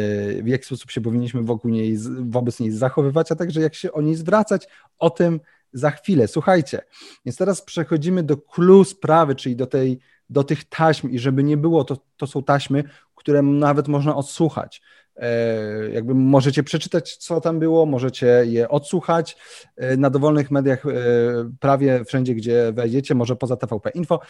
w 0.42 0.46
jaki 0.46 0.64
sposób 0.64 0.90
się 0.90 1.00
powinniśmy 1.00 1.42
wokół 1.42 1.70
niej, 1.70 1.98
wobec 2.20 2.60
niej 2.60 2.70
zachowywać, 2.70 3.32
a 3.32 3.36
także 3.36 3.60
jak 3.60 3.74
się 3.74 3.92
o 3.92 4.02
niej 4.02 4.14
zwracać. 4.14 4.68
O 4.98 5.10
tym 5.10 5.40
za 5.72 5.90
chwilę. 5.90 6.28
Słuchajcie, 6.28 6.80
więc 7.24 7.36
teraz 7.36 7.62
przechodzimy 7.62 8.22
do 8.22 8.36
clue 8.36 8.84
sprawy, 8.84 9.34
czyli 9.34 9.56
do 9.56 9.66
tej 9.66 9.98
do 10.30 10.44
tych 10.44 10.64
taśm 10.64 11.10
i 11.10 11.18
żeby 11.18 11.44
nie 11.44 11.56
było, 11.56 11.84
to, 11.84 11.96
to 12.16 12.26
są 12.26 12.42
taśmy, 12.42 12.84
które 13.14 13.42
nawet 13.42 13.88
można 13.88 14.16
odsłuchać. 14.16 14.82
E, 15.16 15.90
jakby 15.90 16.14
możecie 16.14 16.62
przeczytać, 16.62 17.16
co 17.16 17.40
tam 17.40 17.58
było, 17.58 17.86
możecie 17.86 18.26
je 18.44 18.68
odsłuchać 18.68 19.36
e, 19.76 19.96
na 19.96 20.10
dowolnych 20.10 20.50
mediach, 20.50 20.86
e, 20.86 20.90
prawie 21.60 22.04
wszędzie, 22.04 22.34
gdzie 22.34 22.72
wejdziecie, 22.72 23.14
może 23.14 23.36
poza 23.36 23.56
TVP 23.56 23.90
Info, 23.90 24.20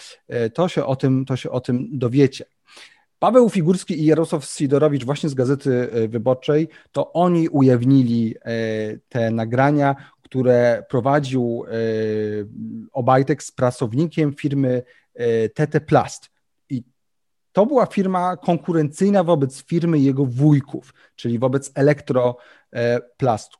to 0.54 0.68
się 0.68 0.84
o 0.84 0.96
tym, 0.96 1.24
to 1.24 1.36
się 1.36 1.50
o 1.50 1.60
tym 1.60 1.88
dowiecie. 1.92 2.44
Paweł 3.18 3.50
Figurski 3.50 4.00
i 4.00 4.06
Jarosław 4.06 4.44
Sidorowicz 4.44 5.04
właśnie 5.04 5.28
z 5.28 5.34
Gazety 5.34 5.88
Wyborczej, 6.08 6.68
to 6.92 7.12
oni 7.12 7.48
ujawnili 7.48 8.34
te 9.08 9.30
nagrania, 9.30 9.96
które 10.22 10.84
prowadził 10.88 11.64
Obajtek 12.92 13.42
z 13.42 13.52
pracownikiem 13.52 14.34
firmy 14.34 14.82
TT 15.54 15.80
Plast. 15.80 16.33
To 17.54 17.66
była 17.66 17.86
firma 17.86 18.36
konkurencyjna 18.36 19.24
wobec 19.24 19.62
firmy 19.62 19.98
jego 19.98 20.26
wujków, 20.26 20.94
czyli 21.16 21.38
wobec 21.38 21.72
Elektroplastu. 21.74 23.58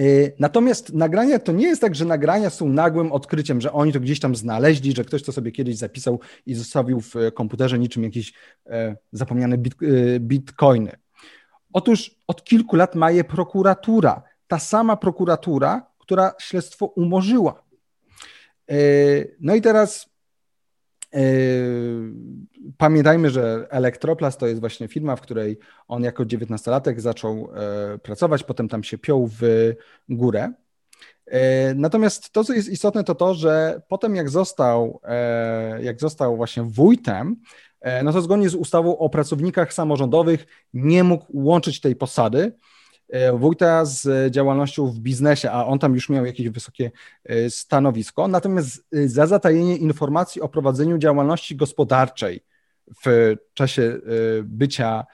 E, 0.00 0.02
natomiast 0.38 0.92
nagrania 0.92 1.38
to 1.38 1.52
nie 1.52 1.66
jest 1.66 1.80
tak, 1.80 1.94
że 1.94 2.04
nagrania 2.04 2.50
są 2.50 2.68
nagłym 2.68 3.12
odkryciem, 3.12 3.60
że 3.60 3.72
oni 3.72 3.92
to 3.92 4.00
gdzieś 4.00 4.20
tam 4.20 4.36
znaleźli, 4.36 4.92
że 4.96 5.04
ktoś 5.04 5.22
to 5.22 5.32
sobie 5.32 5.52
kiedyś 5.52 5.76
zapisał 5.76 6.20
i 6.46 6.54
zostawił 6.54 7.00
w 7.00 7.14
komputerze 7.34 7.78
niczym 7.78 8.02
jakieś 8.02 8.32
e, 8.66 8.96
zapomniane 9.12 9.58
bit, 9.58 9.74
e, 9.82 10.20
bitcoiny. 10.20 10.92
Otóż 11.72 12.14
od 12.26 12.44
kilku 12.44 12.76
lat 12.76 12.94
ma 12.94 13.10
je 13.10 13.24
prokuratura. 13.24 14.22
Ta 14.48 14.58
sama 14.58 14.96
prokuratura, 14.96 15.86
która 15.98 16.32
śledztwo 16.38 16.86
umorzyła. 16.86 17.62
No 19.40 19.54
i 19.54 19.60
teraz 19.60 20.08
Pamiętajmy, 22.78 23.30
że 23.30 23.66
Elektroplast 23.70 24.40
to 24.40 24.46
jest 24.46 24.60
właśnie 24.60 24.88
firma, 24.88 25.16
w 25.16 25.20
której 25.20 25.58
on 25.88 26.02
jako 26.02 26.22
19-latek 26.24 27.00
zaczął 27.00 27.50
e, 27.94 27.98
pracować, 27.98 28.42
potem 28.42 28.68
tam 28.68 28.84
się 28.84 28.98
piął 28.98 29.30
w 29.40 29.42
górę. 30.08 30.52
E, 31.26 31.74
natomiast 31.74 32.32
to, 32.32 32.44
co 32.44 32.52
jest 32.52 32.68
istotne, 32.68 33.04
to 33.04 33.14
to, 33.14 33.34
że 33.34 33.82
potem 33.88 34.16
jak 34.16 34.30
został, 34.30 35.00
e, 35.04 35.82
jak 35.82 36.00
został 36.00 36.36
właśnie 36.36 36.62
wójtem, 36.62 37.36
no 38.04 38.12
to 38.12 38.22
zgodnie 38.22 38.48
z 38.48 38.54
ustawą 38.54 38.98
o 38.98 39.10
pracownikach 39.10 39.72
samorządowych 39.72 40.46
nie 40.74 41.04
mógł 41.04 41.26
łączyć 41.32 41.80
tej 41.80 41.96
posady, 41.96 42.52
wójta 43.34 43.84
z 43.84 44.32
działalnością 44.32 44.86
w 44.86 44.98
biznesie, 44.98 45.50
a 45.50 45.66
on 45.66 45.78
tam 45.78 45.94
już 45.94 46.08
miał 46.08 46.26
jakieś 46.26 46.48
wysokie 46.48 46.90
e, 47.24 47.50
stanowisko. 47.50 48.28
Natomiast 48.28 48.86
e, 48.92 49.08
za 49.08 49.26
zatajenie 49.26 49.76
informacji 49.76 50.40
o 50.40 50.48
prowadzeniu 50.48 50.98
działalności 50.98 51.56
gospodarczej 51.56 52.44
w 53.04 53.34
czasie 53.54 54.00
bycia 54.42 55.04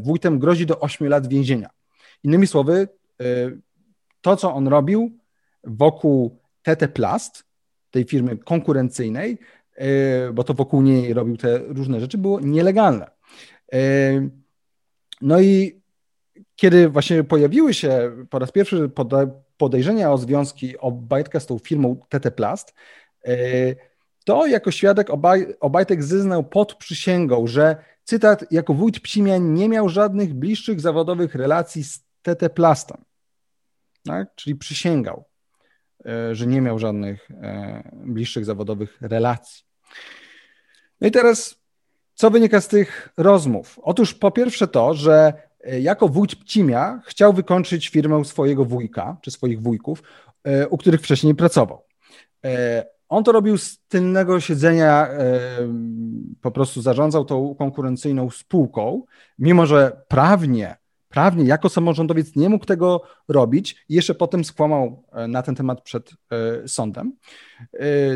wójtem 0.00 0.38
grozi 0.38 0.66
do 0.66 0.80
8 0.80 1.08
lat 1.08 1.26
więzienia. 1.26 1.70
Innymi 2.24 2.46
słowy, 2.46 2.88
to 4.20 4.36
co 4.36 4.54
on 4.54 4.68
robił 4.68 5.18
wokół 5.64 6.40
TT 6.62 6.88
Plast, 6.88 7.44
tej 7.90 8.04
firmy 8.04 8.36
konkurencyjnej, 8.36 9.38
bo 10.34 10.44
to 10.44 10.54
wokół 10.54 10.82
niej 10.82 11.14
robił 11.14 11.36
te 11.36 11.58
różne 11.58 12.00
rzeczy, 12.00 12.18
było 12.18 12.40
nielegalne. 12.40 13.10
No 15.20 15.40
i 15.40 15.81
kiedy 16.62 16.88
właśnie 16.88 17.24
pojawiły 17.24 17.74
się 17.74 18.12
po 18.30 18.38
raz 18.38 18.52
pierwszy 18.52 18.90
podejrzenia 19.56 20.12
o 20.12 20.18
związki 20.18 20.78
Obajtka 20.78 21.40
z 21.40 21.46
tą 21.46 21.58
firmą 21.58 21.96
TT 22.08 22.30
Plast, 22.30 22.74
e, 23.24 23.34
to 24.24 24.46
jako 24.46 24.70
świadek 24.70 25.10
Obaj, 25.10 25.54
Obajtek 25.60 26.02
zeznał 26.02 26.44
pod 26.44 26.74
przysięgą, 26.74 27.46
że 27.46 27.76
cytat, 28.04 28.44
jako 28.50 28.74
wójt 28.74 29.00
Psimian 29.00 29.54
nie 29.54 29.68
miał 29.68 29.88
żadnych 29.88 30.34
bliższych 30.34 30.80
zawodowych 30.80 31.34
relacji 31.34 31.84
z 31.84 32.04
TT 32.22 32.50
Plastem. 32.54 33.04
Tak? 34.04 34.34
Czyli 34.34 34.56
przysięgał, 34.56 35.24
e, 36.06 36.34
że 36.34 36.46
nie 36.46 36.60
miał 36.60 36.78
żadnych 36.78 37.30
e, 37.30 37.82
bliższych 37.94 38.44
zawodowych 38.44 38.98
relacji. 39.00 39.64
No 41.00 41.08
i 41.08 41.10
teraz, 41.10 41.56
co 42.14 42.30
wynika 42.30 42.60
z 42.60 42.68
tych 42.68 43.08
rozmów? 43.16 43.78
Otóż 43.82 44.14
po 44.14 44.30
pierwsze 44.30 44.68
to, 44.68 44.94
że 44.94 45.32
jako 45.80 46.08
wójt 46.08 46.36
Pcimia 46.36 47.00
chciał 47.06 47.32
wykończyć 47.32 47.88
firmę 47.88 48.24
swojego 48.24 48.64
wujka, 48.64 49.16
czy 49.22 49.30
swoich 49.30 49.62
wujków, 49.62 50.02
e, 50.44 50.68
u 50.68 50.78
których 50.78 51.00
wcześniej 51.00 51.34
pracował. 51.34 51.82
On 53.08 53.24
to 53.24 53.32
robił 53.32 53.58
z 53.58 53.78
tylnego 53.88 54.40
siedzenia, 54.40 55.08
po 56.40 56.50
prostu 56.50 56.82
zarządzał 56.82 57.24
tą 57.24 57.54
konkurencyjną 57.54 58.30
spółką, 58.30 59.02
mimo 59.38 59.66
że 59.66 60.02
prawnie, 60.08 60.76
prawnie 61.08 61.44
jako 61.44 61.68
samorządowiec 61.68 62.36
nie 62.36 62.48
mógł 62.48 62.64
tego 62.64 63.02
robić 63.28 63.84
jeszcze 63.88 64.14
potem 64.14 64.44
skłamał 64.44 65.04
na 65.28 65.42
ten 65.42 65.54
temat 65.54 65.82
przed 65.82 66.10
sądem. 66.66 67.16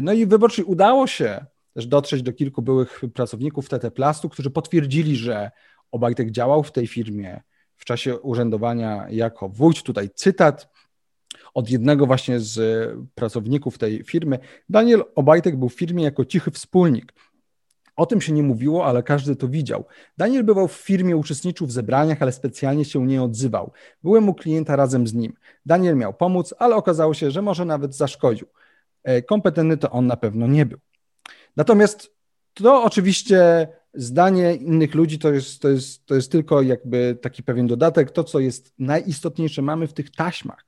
No 0.02 0.12
i 0.12 0.26
wyborczy 0.26 0.64
udało 0.64 1.06
się 1.06 1.46
też 1.76 1.86
dotrzeć 1.86 2.22
do 2.22 2.32
kilku 2.32 2.62
byłych 2.62 3.02
pracowników 3.14 3.68
TT 3.68 3.90
Plastu, 3.90 4.28
którzy 4.28 4.50
potwierdzili, 4.50 5.16
że 5.16 5.50
Obajtek 5.92 6.30
działał 6.30 6.62
w 6.62 6.72
tej 6.72 6.86
firmie 6.86 7.40
w 7.76 7.84
czasie 7.84 8.18
urzędowania 8.20 9.06
jako 9.10 9.48
wójt. 9.48 9.82
Tutaj 9.82 10.10
cytat 10.14 10.68
od 11.54 11.70
jednego 11.70 12.06
właśnie 12.06 12.40
z 12.40 12.58
pracowników 13.14 13.78
tej 13.78 14.04
firmy. 14.04 14.38
Daniel 14.68 15.04
Obajtek 15.14 15.56
był 15.56 15.68
w 15.68 15.74
firmie 15.74 16.04
jako 16.04 16.24
cichy 16.24 16.50
wspólnik. 16.50 17.12
O 17.96 18.06
tym 18.06 18.20
się 18.20 18.32
nie 18.32 18.42
mówiło, 18.42 18.86
ale 18.86 19.02
każdy 19.02 19.36
to 19.36 19.48
widział. 19.48 19.84
Daniel 20.18 20.44
bywał 20.44 20.68
w 20.68 20.72
firmie, 20.72 21.16
uczestniczył 21.16 21.66
w 21.66 21.72
zebraniach, 21.72 22.22
ale 22.22 22.32
specjalnie 22.32 22.84
się 22.84 23.06
nie 23.06 23.22
odzywał. 23.22 23.72
Byłem 24.02 24.28
u 24.28 24.34
klienta 24.34 24.76
razem 24.76 25.06
z 25.06 25.14
nim. 25.14 25.32
Daniel 25.66 25.96
miał 25.96 26.14
pomóc, 26.14 26.54
ale 26.58 26.76
okazało 26.76 27.14
się, 27.14 27.30
że 27.30 27.42
może 27.42 27.64
nawet 27.64 27.94
zaszkodził. 27.94 28.46
E, 29.04 29.22
kompetentny 29.22 29.76
to 29.76 29.90
on 29.90 30.06
na 30.06 30.16
pewno 30.16 30.46
nie 30.46 30.66
był. 30.66 30.78
Natomiast 31.56 32.16
to 32.54 32.84
oczywiście 32.84 33.68
zdanie 33.96 34.54
innych 34.54 34.94
ludzi 34.94 35.18
to 35.18 35.32
jest, 35.32 35.62
to, 35.62 35.68
jest, 35.68 36.06
to 36.06 36.14
jest 36.14 36.32
tylko 36.32 36.62
jakby 36.62 37.18
taki 37.22 37.42
pewien 37.42 37.66
dodatek. 37.66 38.10
To, 38.10 38.24
co 38.24 38.40
jest 38.40 38.74
najistotniejsze, 38.78 39.62
mamy 39.62 39.86
w 39.86 39.92
tych 39.92 40.10
taśmach, 40.10 40.64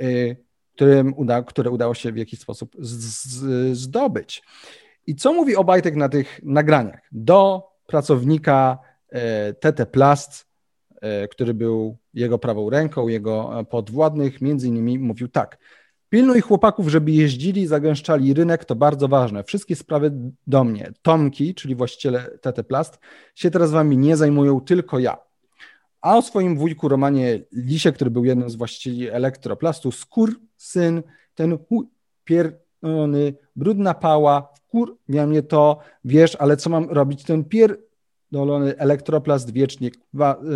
y, 0.00 0.36
którym 0.74 1.14
uda, 1.16 1.42
które 1.42 1.70
udało 1.70 1.94
się 1.94 2.12
w 2.12 2.16
jakiś 2.16 2.40
sposób 2.40 2.76
z, 2.78 2.90
z, 2.90 3.76
zdobyć. 3.78 4.42
I 5.06 5.14
co 5.14 5.32
mówi 5.32 5.56
Obajtek 5.56 5.96
na 5.96 6.08
tych 6.08 6.40
nagraniach? 6.42 7.00
Do 7.12 7.68
pracownika 7.86 8.78
TT 9.60 9.80
y, 9.80 9.86
Plast, 9.86 10.46
y, 11.24 11.28
który 11.28 11.54
był 11.54 11.96
jego 12.14 12.38
prawą 12.38 12.70
ręką, 12.70 13.08
jego 13.08 13.64
podwładnych, 13.70 14.40
między 14.40 14.68
innymi 14.68 14.98
mówił 14.98 15.28
tak. 15.28 15.58
Pilnuj 16.12 16.40
chłopaków, 16.40 16.88
żeby 16.88 17.10
jeździli, 17.10 17.66
zagęszczali 17.66 18.34
rynek, 18.34 18.64
to 18.64 18.74
bardzo 18.74 19.08
ważne. 19.08 19.44
Wszystkie 19.44 19.76
sprawy 19.76 20.12
do 20.46 20.64
mnie. 20.64 20.92
Tomki, 21.02 21.54
czyli 21.54 21.74
właściciele 21.74 22.38
TT 22.40 22.64
Plast, 22.64 22.98
się 23.34 23.50
teraz 23.50 23.70
wami 23.70 23.98
nie 23.98 24.16
zajmują, 24.16 24.60
tylko 24.60 24.98
ja. 24.98 25.16
A 26.00 26.16
o 26.16 26.22
swoim 26.22 26.58
wujku 26.58 26.88
Romanie 26.88 27.40
Lisie, 27.52 27.92
który 27.92 28.10
był 28.10 28.24
jednym 28.24 28.50
z 28.50 28.56
właścicieli 28.56 29.08
Elektroplastu, 29.08 29.92
skór, 29.92 30.40
syn, 30.56 31.02
ten 31.34 31.58
pierdolony, 32.24 33.34
brudna 33.56 33.94
pała, 33.94 34.52
miał 35.08 35.28
mnie 35.28 35.42
to, 35.42 35.78
wiesz, 36.04 36.36
ale 36.36 36.56
co 36.56 36.70
mam 36.70 36.90
robić? 36.90 37.24
Ten 37.24 37.44
pier 37.44 37.78
dolony 38.32 38.78
elektroplast 38.78 39.52
wiecznie 39.52 39.90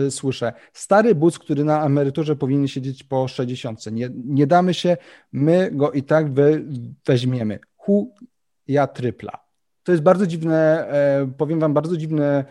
y, 0.07 0.11
słyszę. 0.11 0.53
Stary 0.73 1.15
bus, 1.15 1.39
który 1.39 1.65
na 1.65 1.87
emeryturze 1.87 2.37
powinien 2.37 2.69
siedzieć 2.69 3.05
po 3.05 3.29
60. 3.29 3.87
Nie, 3.93 4.11
nie 4.25 4.47
damy 4.47 4.75
się, 4.75 4.97
my 5.33 5.71
go 5.73 5.93
i 5.93 6.03
tak 6.03 6.33
we, 6.33 6.61
weźmiemy. 7.07 7.59
Hu, 7.77 8.15
ja 8.69 8.87
trypla. 8.87 9.47
To 9.83 9.93
jest 9.93 10.05
bardzo 10.05 10.27
dziwne, 10.27 10.89
e, 10.89 11.33
powiem 11.39 11.61
wam, 11.61 11.75
bardzo 11.75 11.97
dziwny 11.97 12.45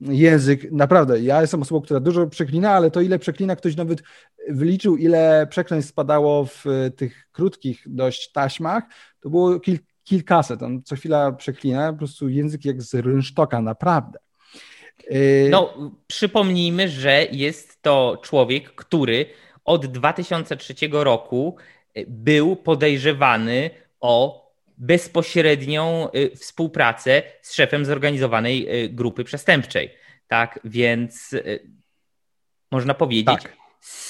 język. 0.00 0.72
Naprawdę, 0.72 1.20
ja 1.20 1.40
jestem 1.40 1.62
osobą, 1.62 1.80
która 1.80 2.00
dużo 2.00 2.26
przeklina, 2.26 2.70
ale 2.70 2.90
to 2.90 3.00
ile 3.00 3.18
przeklina, 3.18 3.56
ktoś 3.56 3.76
nawet 3.76 4.02
wyliczył, 4.48 4.96
ile 4.96 5.46
przekleństw 5.50 5.90
spadało 5.90 6.44
w 6.44 6.64
tych 6.96 7.28
krótkich 7.32 7.82
dość 7.86 8.32
taśmach, 8.32 8.84
to 9.20 9.30
było 9.30 9.60
kil, 9.60 9.78
kilkaset. 10.04 10.62
On 10.62 10.82
co 10.82 10.96
chwila 10.96 11.32
przeklina, 11.32 11.92
po 11.92 11.98
prostu 11.98 12.28
język 12.28 12.64
jak 12.64 12.82
z 12.82 12.94
rynsztoka, 12.94 13.60
naprawdę. 13.62 14.18
Yy, 15.10 15.48
no, 15.50 15.92
przypomnijmy, 16.06 16.88
że 16.88 17.26
jest 17.32 17.82
to 17.82 18.18
człowiek, 18.22 18.74
który 18.74 19.26
od 19.64 19.86
2003 19.86 20.74
roku 20.90 21.56
y, 21.96 22.04
był 22.08 22.56
podejrzewany 22.56 23.70
o 24.00 24.46
bezpośrednią 24.78 26.08
y, 26.14 26.36
współpracę 26.36 27.22
z 27.42 27.54
szefem 27.54 27.84
zorganizowanej 27.84 28.84
y, 28.84 28.88
grupy 28.88 29.24
przestępczej. 29.24 29.90
Tak, 30.28 30.60
więc 30.64 31.34
można 32.70 32.94
powiedzieć, 32.94 33.42
tak. 33.42 33.56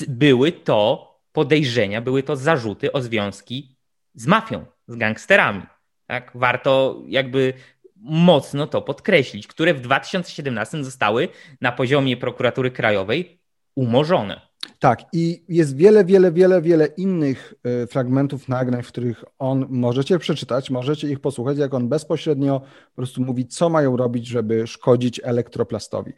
były 0.08 0.52
to 0.52 1.10
podejrzenia, 1.32 2.00
były 2.00 2.22
to 2.22 2.36
zarzuty 2.36 2.92
o 2.92 3.02
związki 3.02 3.76
z 4.14 4.26
mafią, 4.26 4.66
z 4.88 4.96
gangsterami. 4.96 5.62
Tak? 6.06 6.32
Warto 6.34 7.02
jakby 7.08 7.52
mocno 8.00 8.66
to 8.66 8.82
podkreślić, 8.82 9.46
które 9.46 9.74
w 9.74 9.80
2017 9.80 10.84
zostały 10.84 11.28
na 11.60 11.72
poziomie 11.72 12.16
prokuratury 12.16 12.70
krajowej 12.70 13.40
umorzone. 13.74 14.40
Tak, 14.78 15.02
i 15.12 15.44
jest 15.48 15.76
wiele, 15.76 16.04
wiele, 16.04 16.32
wiele, 16.32 16.62
wiele 16.62 16.86
innych 16.86 17.54
e, 17.64 17.86
fragmentów 17.86 18.48
nagrań, 18.48 18.82
w 18.82 18.88
których 18.88 19.24
on 19.38 19.66
możecie 19.70 20.18
przeczytać, 20.18 20.70
możecie 20.70 21.08
ich 21.08 21.20
posłuchać, 21.20 21.58
jak 21.58 21.74
on 21.74 21.88
bezpośrednio 21.88 22.60
po 22.60 22.96
prostu 22.96 23.22
mówi, 23.22 23.46
co 23.46 23.68
mają 23.68 23.96
robić, 23.96 24.26
żeby 24.26 24.66
szkodzić 24.66 25.20
elektroplastowi. 25.24 26.12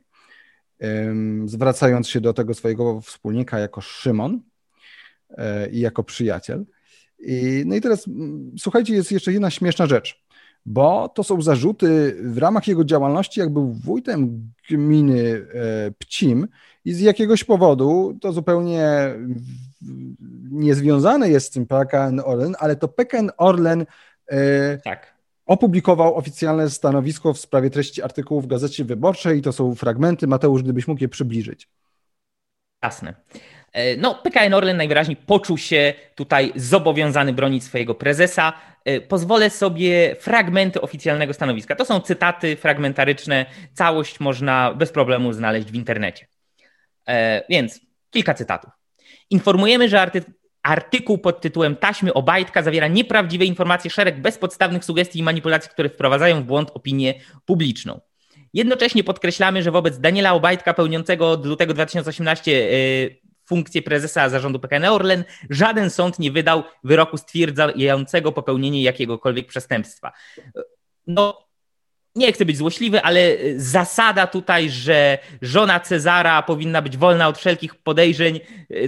Zwracając 1.44 2.08
się 2.08 2.20
do 2.20 2.32
tego 2.32 2.54
swojego 2.54 3.00
wspólnika 3.00 3.58
jako 3.58 3.80
Szymon 3.80 4.40
e, 5.30 5.70
i 5.70 5.80
jako 5.80 6.04
przyjaciel. 6.04 6.66
I, 7.18 7.62
no 7.66 7.74
i 7.74 7.80
teraz 7.80 8.04
słuchajcie, 8.58 8.94
jest 8.94 9.12
jeszcze 9.12 9.32
jedna 9.32 9.50
śmieszna 9.50 9.86
rzecz 9.86 10.27
bo 10.68 11.09
to 11.09 11.24
są 11.24 11.42
zarzuty 11.42 12.16
w 12.22 12.38
ramach 12.38 12.68
jego 12.68 12.85
działalności, 12.85 13.40
jak 13.40 13.52
był 13.52 13.72
wójtem 13.72 14.50
gminy 14.70 15.46
e, 15.54 15.90
Pcim 15.90 16.48
i 16.85 16.92
z 16.92 17.00
jakiegoś 17.00 17.44
powodu 17.44 18.18
to 18.20 18.33
zupełnie 18.33 19.14
niezwiązane 20.50 21.31
jest 21.31 21.46
z 21.46 21.50
tym 21.50 21.66
PKN 21.66 22.20
Orlen, 22.24 22.54
ale 22.59 22.76
to 22.76 22.88
PKN 22.88 23.31
Orlen 23.37 23.87
e, 24.26 24.78
tak. 24.78 25.14
opublikował 25.46 26.14
oficjalne 26.14 26.70
stanowisko 26.70 27.35
w 27.35 27.38
sprawie 27.38 27.70
treści 27.70 28.02
artykułów 28.02 28.44
w 28.44 28.48
Gazecie 28.48 28.85
Wyborczej 28.85 29.38
i 29.38 29.42
to 29.42 29.52
są 29.52 29.74
fragmenty. 29.74 30.26
Mateusz, 30.26 30.62
gdybyś 30.62 30.88
mógł 30.88 31.02
je 31.02 31.09
przybliżyć. 31.09 31.68
Jasne. 32.83 33.14
E, 33.72 33.96
no, 33.96 34.14
PKN 34.14 34.54
Orlen 34.54 34.76
najwyraźniej 34.76 35.16
poczuł 35.16 35.59
się 35.59 35.94
tutaj 36.14 36.52
zobowiązany 36.57 37.33
bronić 37.33 37.64
swojego 37.64 37.94
prezesa. 37.94 38.52
E, 38.85 39.00
pozwolę 39.00 39.50
sobie 39.50 40.16
fragmenty 40.20 40.81
oficjalnego 40.81 41.35
stanowiska. 41.35 41.76
To 41.76 41.85
są 41.85 42.00
cytaty 42.00 42.57
fragmentaryczne. 42.57 43.46
Całość 43.74 44.20
można 44.20 44.74
bez 44.74 44.92
problemu 44.92 45.33
znaleźć 45.33 45.70
w 45.70 45.74
internecie. 45.74 46.26
E, 47.09 47.44
więc 47.48 47.81
kilka 48.11 48.35
cytatów. 48.35 48.70
Informujemy, 49.31 49.88
że 49.88 50.00
arty 50.00 50.22
artykuł 50.62 51.18
pod 51.18 51.40
tytułem 51.40 51.76
Taśmy 51.76 52.14
Obajtka 52.14 52.62
zawiera 52.62 52.88
nieprawdziwe 52.88 53.44
informacje, 53.44 53.90
szereg 53.90 54.20
bezpodstawnych 54.20 54.85
sugestii 54.85 55.18
i 55.18 55.22
manipulacji, 55.22 55.70
które 55.70 55.88
wprowadzają 55.88 56.42
w 56.42 56.44
błąd 56.44 56.70
opinię 56.74 57.14
publiczną. 57.44 58.00
Jednocześnie 58.54 59.04
podkreślamy, 59.04 59.62
że 59.62 59.70
wobec 59.70 59.98
Daniela 59.98 60.33
Obajtka 60.33 60.74
pełniącego 60.74 61.31
od 61.31 61.46
lutego 61.46 61.74
2018 61.74 62.68
funkcję 63.48 63.82
prezesa 63.82 64.28
zarządu 64.28 64.58
PKN 64.58 64.84
Orlen, 64.84 65.24
żaden 65.50 65.90
sąd 65.90 66.18
nie 66.18 66.32
wydał 66.32 66.62
wyroku 66.84 67.16
stwierdzającego 67.16 68.32
popełnienie 68.32 68.82
jakiegokolwiek 68.82 69.46
przestępstwa. 69.46 70.12
No, 71.06 71.48
nie 72.14 72.32
chcę 72.32 72.44
być 72.44 72.56
złośliwy, 72.56 73.02
ale 73.02 73.37
zasada 73.56 74.26
tutaj, 74.26 74.70
że 74.70 75.18
żona 75.42 75.80
Cezara 75.80 76.42
powinna 76.42 76.82
być 76.82 76.96
wolna 76.96 77.28
od 77.28 77.38
wszelkich 77.38 77.74
podejrzeń, 77.74 78.40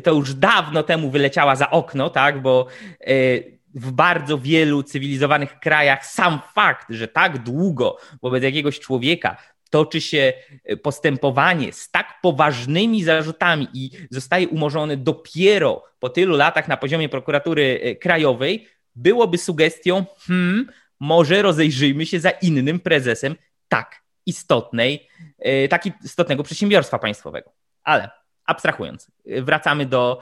to 0.05 0.13
już 0.13 0.35
dawno 0.35 0.83
temu 0.83 1.11
wyleciała 1.11 1.57
za 1.57 1.71
okno, 1.71 2.11
tak, 2.11 2.43
bo 2.43 2.67
e, 3.01 3.15
w 3.75 3.93
bardzo 3.93 4.39
wielu 4.39 4.83
cywilizowanych 4.83 5.61
krajach 5.61 6.07
sam 6.07 6.41
fakt, 6.55 6.87
że 6.91 7.09
tak 7.09 7.39
długo 7.39 7.97
wobec 8.23 8.43
jakiegoś 8.43 8.81
człowieka 8.81 9.37
toczy 9.71 10.01
się 10.01 10.33
e, 10.65 10.77
postępowanie 10.77 11.73
z 11.73 11.91
tak 11.91 12.21
poważnymi 12.23 13.05
zarzutami 13.05 13.69
i 13.75 13.91
zostaje 14.11 14.49
umorzony 14.49 14.97
dopiero 14.97 15.85
po 15.99 16.09
tylu 16.09 16.37
latach 16.37 16.69
na 16.69 16.77
poziomie 16.77 17.09
prokuratury 17.09 17.81
e, 17.83 17.97
krajowej, 17.97 18.69
byłoby 18.95 19.39
sugestią, 19.39 20.05
hmm, 20.27 20.67
może 21.01 21.43
rozejrzyjmy 21.43 22.07
się 22.07 22.21
za 22.21 22.31
innym 22.31 22.81
prezesem 22.81 23.37
tak 23.69 24.03
istotnej, 24.27 25.09
e, 25.39 25.69
tak 25.69 25.87
istotnego 26.05 26.43
przedsiębiorstwa 26.43 26.99
państwowego. 26.99 27.53
Ale 27.83 28.11
abstrahując, 28.45 29.11
wracamy 29.27 29.87
do, 29.87 30.21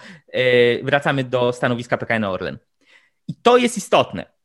wracamy 0.83 1.25
do 1.25 1.53
stanowiska 1.53 1.99
PKN 1.99 2.25
Orlen. 2.25 2.59
I 3.29 3.35
to 3.35 3.57
jest 3.57 3.77
istotne 3.77 4.38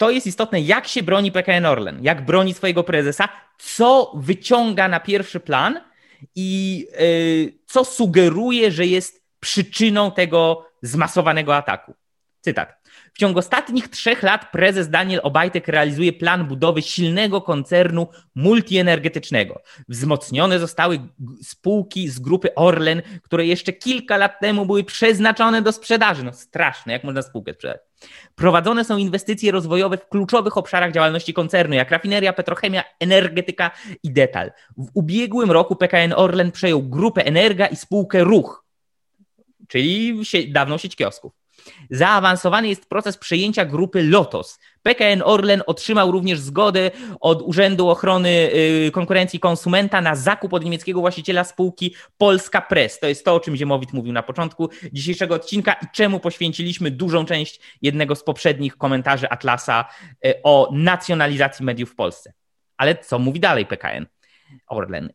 to 0.00 0.10
jest 0.10 0.26
istotne, 0.26 0.60
jak 0.60 0.86
się 0.88 1.02
broni 1.02 1.32
PKN 1.32 1.66
Orlen, 1.66 1.98
jak 2.02 2.24
broni 2.24 2.54
swojego 2.54 2.84
prezesa, 2.84 3.28
co 3.58 4.12
wyciąga 4.16 4.88
na 4.88 5.00
pierwszy 5.00 5.40
plan 5.40 5.80
i 6.34 6.86
yy, 7.00 7.58
co 7.66 7.84
sugeruje, 7.84 8.70
że 8.70 8.86
jest 8.86 9.24
przyczyną 9.40 10.12
tego 10.12 10.66
zmasowanego 10.82 11.56
ataku. 11.56 11.94
Cytat. 12.40 12.79
W 13.14 13.18
ciągu 13.18 13.38
ostatnich 13.38 13.88
trzech 13.88 14.22
lat 14.22 14.50
prezes 14.52 14.90
Daniel 14.90 15.20
Obajtek 15.22 15.68
realizuje 15.68 16.12
plan 16.12 16.44
budowy 16.44 16.82
silnego 16.82 17.40
koncernu 17.40 18.08
multienergetycznego. 18.34 19.62
Wzmocnione 19.88 20.58
zostały 20.58 21.00
spółki 21.42 22.08
z 22.08 22.18
grupy 22.18 22.54
Orlen, 22.54 23.02
które 23.22 23.46
jeszcze 23.46 23.72
kilka 23.72 24.16
lat 24.16 24.40
temu 24.40 24.66
były 24.66 24.84
przeznaczone 24.84 25.62
do 25.62 25.72
sprzedaży. 25.72 26.24
No 26.24 26.32
straszne, 26.32 26.92
jak 26.92 27.04
można 27.04 27.22
spółkę 27.22 27.54
sprzedać. 27.54 27.80
Prowadzone 28.34 28.84
są 28.84 28.96
inwestycje 28.96 29.52
rozwojowe 29.52 29.98
w 29.98 30.08
kluczowych 30.08 30.56
obszarach 30.56 30.92
działalności 30.92 31.34
koncernu, 31.34 31.74
jak 31.74 31.90
rafineria, 31.90 32.32
petrochemia, 32.32 32.84
energetyka 33.00 33.70
i 34.02 34.12
detal. 34.12 34.52
W 34.76 34.88
ubiegłym 34.94 35.50
roku 35.50 35.76
PKN 35.76 36.12
Orlen 36.16 36.52
przejął 36.52 36.82
grupę 36.82 37.24
Energa 37.24 37.66
i 37.66 37.76
spółkę 37.76 38.24
Ruch, 38.24 38.64
czyli 39.68 40.24
dawną 40.52 40.78
sieć 40.78 40.96
kiosków. 40.96 41.39
Zaawansowany 41.90 42.68
jest 42.68 42.88
proces 42.88 43.16
przejęcia 43.16 43.64
grupy 43.64 44.02
Lotos. 44.02 44.58
PKN 44.82 45.22
Orlen 45.24 45.62
otrzymał 45.66 46.12
również 46.12 46.40
zgodę 46.40 46.90
od 47.20 47.42
Urzędu 47.42 47.88
Ochrony 47.88 48.28
y, 48.28 48.90
Konkurencji 48.92 49.40
Konsumenta 49.40 50.00
na 50.00 50.14
zakup 50.14 50.52
od 50.52 50.64
niemieckiego 50.64 51.00
właściciela 51.00 51.44
spółki 51.44 51.94
Polska 52.18 52.60
Press. 52.60 52.98
To 52.98 53.06
jest 53.06 53.24
to, 53.24 53.34
o 53.34 53.40
czym 53.40 53.56
Ziemowit 53.56 53.92
mówił 53.92 54.12
na 54.12 54.22
początku 54.22 54.68
dzisiejszego 54.92 55.34
odcinka 55.34 55.72
i 55.72 55.86
czemu 55.92 56.20
poświęciliśmy 56.20 56.90
dużą 56.90 57.24
część 57.24 57.60
jednego 57.82 58.16
z 58.16 58.24
poprzednich 58.24 58.76
komentarzy 58.76 59.28
Atlasa 59.28 59.84
y, 60.26 60.34
o 60.42 60.70
nacjonalizacji 60.72 61.64
mediów 61.64 61.90
w 61.90 61.94
Polsce. 61.94 62.32
Ale 62.76 62.96
co 62.96 63.18
mówi 63.18 63.40
dalej 63.40 63.66
PKN 63.66 64.06
Orlen? 64.66 65.12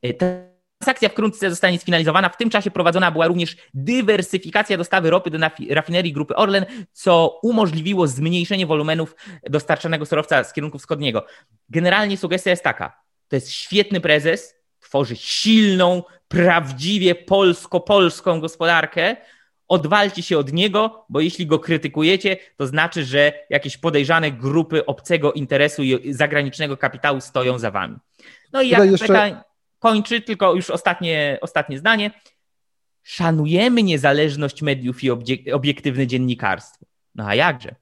Transakcja 0.79 1.09
wkrótce 1.09 1.49
zostanie 1.49 1.79
sfinalizowana. 1.79 2.29
W 2.29 2.37
tym 2.37 2.49
czasie 2.49 2.71
prowadzona 2.71 3.11
była 3.11 3.27
również 3.27 3.57
dywersyfikacja 3.73 4.77
dostawy 4.77 5.09
ropy 5.09 5.29
do 5.29 5.37
rafinerii 5.69 6.13
grupy 6.13 6.35
Orlen, 6.35 6.65
co 6.91 7.39
umożliwiło 7.43 8.07
zmniejszenie 8.07 8.65
wolumenów 8.65 9.15
dostarczanego 9.49 10.05
surowca 10.05 10.43
z 10.43 10.53
kierunku 10.53 10.79
wschodniego. 10.79 11.25
Generalnie 11.69 12.17
sugestia 12.17 12.49
jest 12.49 12.63
taka: 12.63 12.99
to 13.27 13.35
jest 13.35 13.51
świetny 13.51 14.01
prezes, 14.01 14.55
tworzy 14.79 15.15
silną, 15.15 16.03
prawdziwie 16.27 17.15
polsko-polską 17.15 18.39
gospodarkę. 18.39 19.15
Odwalcie 19.67 20.23
się 20.23 20.37
od 20.37 20.53
niego, 20.53 21.05
bo 21.09 21.19
jeśli 21.19 21.47
go 21.47 21.59
krytykujecie, 21.59 22.37
to 22.57 22.67
znaczy, 22.67 23.05
że 23.05 23.33
jakieś 23.49 23.77
podejrzane 23.77 24.31
grupy 24.31 24.85
obcego 24.85 25.33
interesu 25.33 25.83
i 25.83 26.13
zagranicznego 26.13 26.77
kapitału 26.77 27.21
stoją 27.21 27.59
za 27.59 27.71
wami. 27.71 27.97
No 28.53 28.61
i 28.61 28.69
jak 28.69 28.91
jeszcze... 28.91 29.07
pytań 29.07 29.37
kończy, 29.85 30.21
tylko 30.21 30.55
już 30.55 30.69
ostatnie, 30.69 31.37
ostatnie 31.41 31.77
zdanie. 31.77 32.11
Szanujemy 33.03 33.83
niezależność 33.83 34.61
mediów 34.61 35.03
i 35.03 35.11
obiektywne 35.51 36.07
dziennikarstwo. 36.07 36.85
No 37.15 37.27
a 37.27 37.35
jakże? 37.35 37.75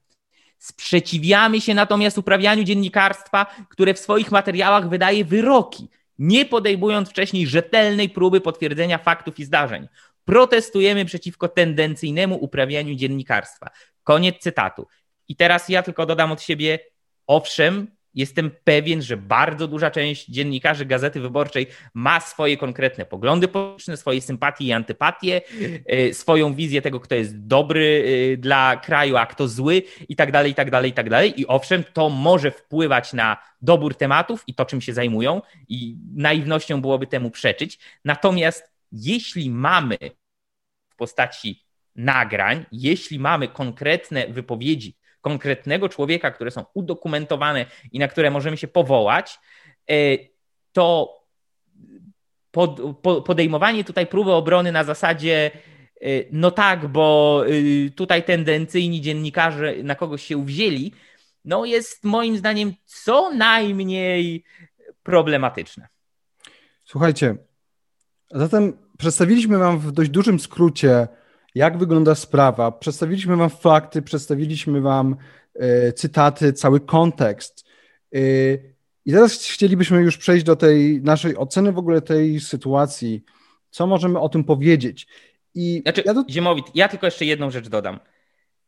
Sprzeciwiamy 0.58 1.60
się 1.60 1.74
natomiast 1.74 2.18
uprawianiu 2.18 2.64
dziennikarstwa, 2.64 3.46
które 3.68 3.94
w 3.94 3.98
swoich 3.98 4.30
materiałach 4.30 4.88
wydaje 4.88 5.24
wyroki, 5.24 5.88
nie 6.18 6.46
podejmując 6.46 7.10
wcześniej 7.10 7.46
rzetelnej 7.46 8.08
próby 8.08 8.40
potwierdzenia 8.40 8.98
faktów 8.98 9.38
i 9.38 9.44
zdarzeń. 9.44 9.88
Protestujemy 10.24 11.04
przeciwko 11.04 11.48
tendencyjnemu 11.48 12.36
uprawianiu 12.36 12.94
dziennikarstwa. 12.94 13.70
Koniec 14.02 14.42
cytatu. 14.42 14.86
I 15.28 15.36
teraz 15.36 15.68
ja 15.68 15.82
tylko 15.82 16.06
dodam 16.06 16.32
od 16.32 16.42
siebie, 16.42 16.78
owszem, 17.26 17.93
Jestem 18.14 18.50
pewien, 18.64 19.02
że 19.02 19.16
bardzo 19.16 19.68
duża 19.68 19.90
część 19.90 20.26
dziennikarzy 20.26 20.86
Gazety 20.86 21.20
Wyborczej 21.20 21.66
ma 21.94 22.20
swoje 22.20 22.56
konkretne 22.56 23.06
poglądy 23.06 23.48
polityczne, 23.48 23.96
swoje 23.96 24.20
sympatie 24.20 24.64
i 24.64 24.72
antypatie, 24.72 25.40
e, 25.86 26.14
swoją 26.14 26.54
wizję 26.54 26.82
tego, 26.82 27.00
kto 27.00 27.14
jest 27.14 27.46
dobry 27.46 28.04
e, 28.32 28.36
dla 28.36 28.76
kraju, 28.76 29.16
a 29.16 29.26
kto 29.26 29.48
zły 29.48 29.82
i 30.08 30.16
tak 30.16 30.32
dalej, 30.32 30.52
i 30.52 30.54
tak 30.54 30.70
dalej, 30.70 30.90
i 30.90 30.94
tak 30.94 31.10
dalej. 31.10 31.40
I 31.40 31.46
owszem, 31.46 31.84
to 31.92 32.10
może 32.10 32.50
wpływać 32.50 33.12
na 33.12 33.36
dobór 33.62 33.94
tematów 33.94 34.44
i 34.46 34.54
to, 34.54 34.64
czym 34.64 34.80
się 34.80 34.92
zajmują 34.92 35.42
i 35.68 35.96
naiwnością 36.14 36.80
byłoby 36.80 37.06
temu 37.06 37.30
przeczyć. 37.30 37.78
Natomiast 38.04 38.72
jeśli 38.92 39.50
mamy 39.50 39.96
w 40.88 40.96
postaci 40.96 41.64
nagrań, 41.96 42.64
jeśli 42.72 43.18
mamy 43.18 43.48
konkretne 43.48 44.26
wypowiedzi 44.28 44.96
konkretnego 45.24 45.88
człowieka, 45.88 46.30
które 46.30 46.50
są 46.50 46.64
udokumentowane 46.74 47.66
i 47.92 47.98
na 47.98 48.08
które 48.08 48.30
możemy 48.30 48.56
się 48.56 48.68
powołać, 48.68 49.38
e, 49.90 49.94
to 50.72 51.14
pod, 52.50 52.80
podejmowanie 53.24 53.84
tutaj 53.84 54.06
próby 54.06 54.32
obrony 54.32 54.72
na 54.72 54.84
zasadzie 54.84 55.50
e, 56.00 56.08
no 56.32 56.50
tak, 56.50 56.88
bo 56.88 57.44
e, 57.46 57.90
tutaj 57.90 58.22
tendencyjni 58.22 59.00
dziennikarze 59.00 59.74
na 59.82 59.94
kogoś 59.94 60.24
się 60.24 60.36
uwzięli, 60.36 60.92
no 61.44 61.64
jest 61.64 62.04
moim 62.04 62.36
zdaniem 62.36 62.74
co 62.84 63.30
najmniej 63.34 64.44
problematyczne. 65.02 65.88
Słuchajcie, 66.84 67.36
zatem 68.30 68.78
przedstawiliśmy 68.98 69.58
Wam 69.58 69.78
w 69.78 69.92
dość 69.92 70.10
dużym 70.10 70.40
skrócie 70.40 71.08
jak 71.54 71.78
wygląda 71.78 72.14
sprawa. 72.14 72.72
Przedstawiliśmy 72.72 73.36
Wam 73.36 73.50
fakty, 73.50 74.02
przedstawiliśmy 74.02 74.80
Wam 74.80 75.16
e, 75.54 75.92
cytaty, 75.92 76.52
cały 76.52 76.80
kontekst. 76.80 77.66
E, 78.14 78.18
I 79.04 79.12
teraz 79.12 79.44
chcielibyśmy 79.44 80.02
już 80.02 80.18
przejść 80.18 80.44
do 80.44 80.56
tej 80.56 81.02
naszej 81.02 81.36
oceny 81.36 81.72
w 81.72 81.78
ogóle 81.78 82.00
tej 82.02 82.40
sytuacji. 82.40 83.24
Co 83.70 83.86
możemy 83.86 84.20
o 84.20 84.28
tym 84.28 84.44
powiedzieć? 84.44 85.06
I 85.54 85.80
znaczy, 85.82 86.02
ja 86.06 86.14
do... 86.14 86.24
Ziemowit, 86.30 86.66
ja 86.74 86.88
tylko 86.88 87.06
jeszcze 87.06 87.24
jedną 87.24 87.50
rzecz 87.50 87.68
dodam. 87.68 88.00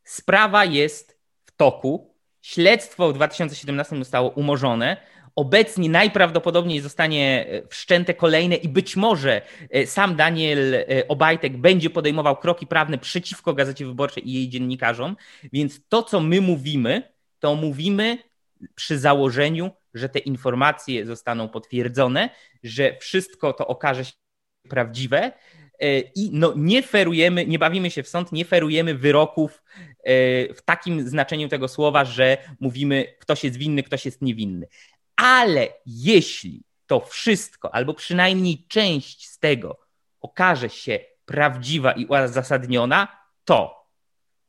Sprawa 0.04 0.64
jest 0.64 1.18
w 1.44 1.56
toku. 1.56 2.14
Śledztwo 2.42 3.12
w 3.12 3.14
2017 3.14 3.96
zostało 3.96 4.30
umorzone. 4.30 4.96
Obecnie 5.36 5.90
najprawdopodobniej 5.90 6.80
zostanie 6.80 7.46
e, 7.48 7.68
wszczęte 7.68 8.14
kolejne 8.14 8.54
i 8.54 8.68
być 8.68 8.96
może 8.96 9.42
e, 9.70 9.86
sam 9.86 10.16
Daniel 10.16 10.74
e, 10.74 11.08
Obajtek 11.08 11.56
będzie 11.56 11.90
podejmował 11.90 12.36
kroki 12.36 12.66
prawne 12.66 12.98
przeciwko 12.98 13.54
Gazecie 13.54 13.86
Wyborczej 13.86 14.28
i 14.28 14.32
jej 14.32 14.48
dziennikarzom, 14.48 15.16
więc 15.52 15.80
to, 15.88 16.02
co 16.02 16.20
my 16.20 16.40
mówimy, 16.40 17.02
to 17.38 17.54
mówimy 17.54 18.18
przy 18.74 18.98
założeniu, 18.98 19.70
że 19.94 20.08
te 20.08 20.18
informacje 20.18 21.06
zostaną 21.06 21.48
potwierdzone, 21.48 22.30
że 22.62 22.96
wszystko 23.00 23.52
to 23.52 23.66
okaże 23.66 24.04
się 24.04 24.12
prawdziwe 24.68 25.32
i 26.14 26.30
no, 26.32 26.52
nie 26.56 26.82
ferujemy, 26.82 27.46
nie 27.46 27.58
bawimy 27.58 27.90
się 27.90 28.02
w 28.02 28.08
sąd, 28.08 28.32
nie 28.32 28.44
ferujemy 28.44 28.94
wyroków 28.94 29.62
w 30.54 30.58
takim 30.64 31.08
znaczeniu 31.08 31.48
tego 31.48 31.68
słowa, 31.68 32.04
że 32.04 32.36
mówimy, 32.60 33.14
ktoś 33.18 33.44
jest 33.44 33.56
winny, 33.56 33.82
ktoś 33.82 34.04
jest 34.04 34.22
niewinny. 34.22 34.66
Ale 35.16 35.68
jeśli 35.86 36.62
to 36.86 37.00
wszystko, 37.00 37.74
albo 37.74 37.94
przynajmniej 37.94 38.66
część 38.68 39.28
z 39.28 39.38
tego 39.38 39.78
okaże 40.20 40.70
się 40.70 40.98
prawdziwa 41.24 41.92
i 41.92 42.06
uzasadniona, 42.06 43.08
to 43.44 43.86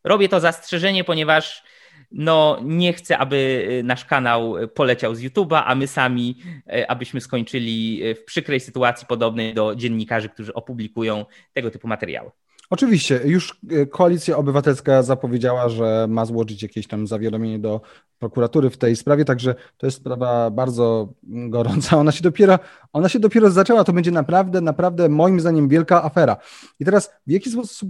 robię 0.03 0.30
to 0.30 0.39
zastrzeżenie, 0.39 1.03
ponieważ 1.03 1.63
no, 2.12 2.60
nie 2.63 2.93
chcę, 2.93 3.17
aby 3.17 3.82
nasz 3.84 4.06
kanał 4.06 4.56
poleciał 4.75 5.15
z 5.15 5.21
YouTube'a, 5.21 5.63
a 5.65 5.75
my 5.75 5.88
sami, 5.88 6.41
e, 6.69 6.91
abyśmy 6.91 7.21
skończyli 7.21 8.01
w 8.15 8.23
przykrej 8.23 8.60
sytuacji 8.60 9.08
podobnej 9.08 9.53
do 9.53 9.75
dziennikarzy, 9.75 10.30
którzy 10.30 10.53
opublikują 10.53 11.25
tego 11.53 11.71
typu 11.71 11.88
materiały. 11.88 12.32
Oczywiście, 12.69 13.21
już 13.25 13.62
e, 13.69 13.86
Koalicja 13.86 14.38
Obywatelska 14.38 15.03
zapowiedziała, 15.03 15.69
że 15.69 16.06
ma 16.10 16.25
złożyć 16.25 16.63
jakieś 16.63 16.88
tam 16.88 17.08
zawiadomienie 17.08 17.60
do 17.60 17.82
prokuratury 18.19 18.69
w 18.69 18.77
tej 18.77 18.95
sprawie, 18.95 19.25
także 19.25 19.56
to 19.77 19.88
jest 19.88 19.97
sprawa 19.97 20.51
bardzo 20.51 21.13
gorąca. 21.23 21.97
Ona 21.97 22.12
się 22.12 22.23
dopiero, 22.23 22.60
ona 22.93 23.10
się 23.10 23.19
dopiero 23.19 23.49
zaczęła, 23.49 23.84
to 23.84 23.93
będzie 23.93 24.12
naprawdę, 24.12 24.62
naprawdę 24.62 25.10
moim 25.10 25.39
zdaniem 25.39 25.67
wielka 25.67 26.03
afera. 26.03 26.38
I 26.80 26.86
teraz 26.86 27.12
w 27.27 27.32
jaki 27.32 27.49
sposób 27.49 27.89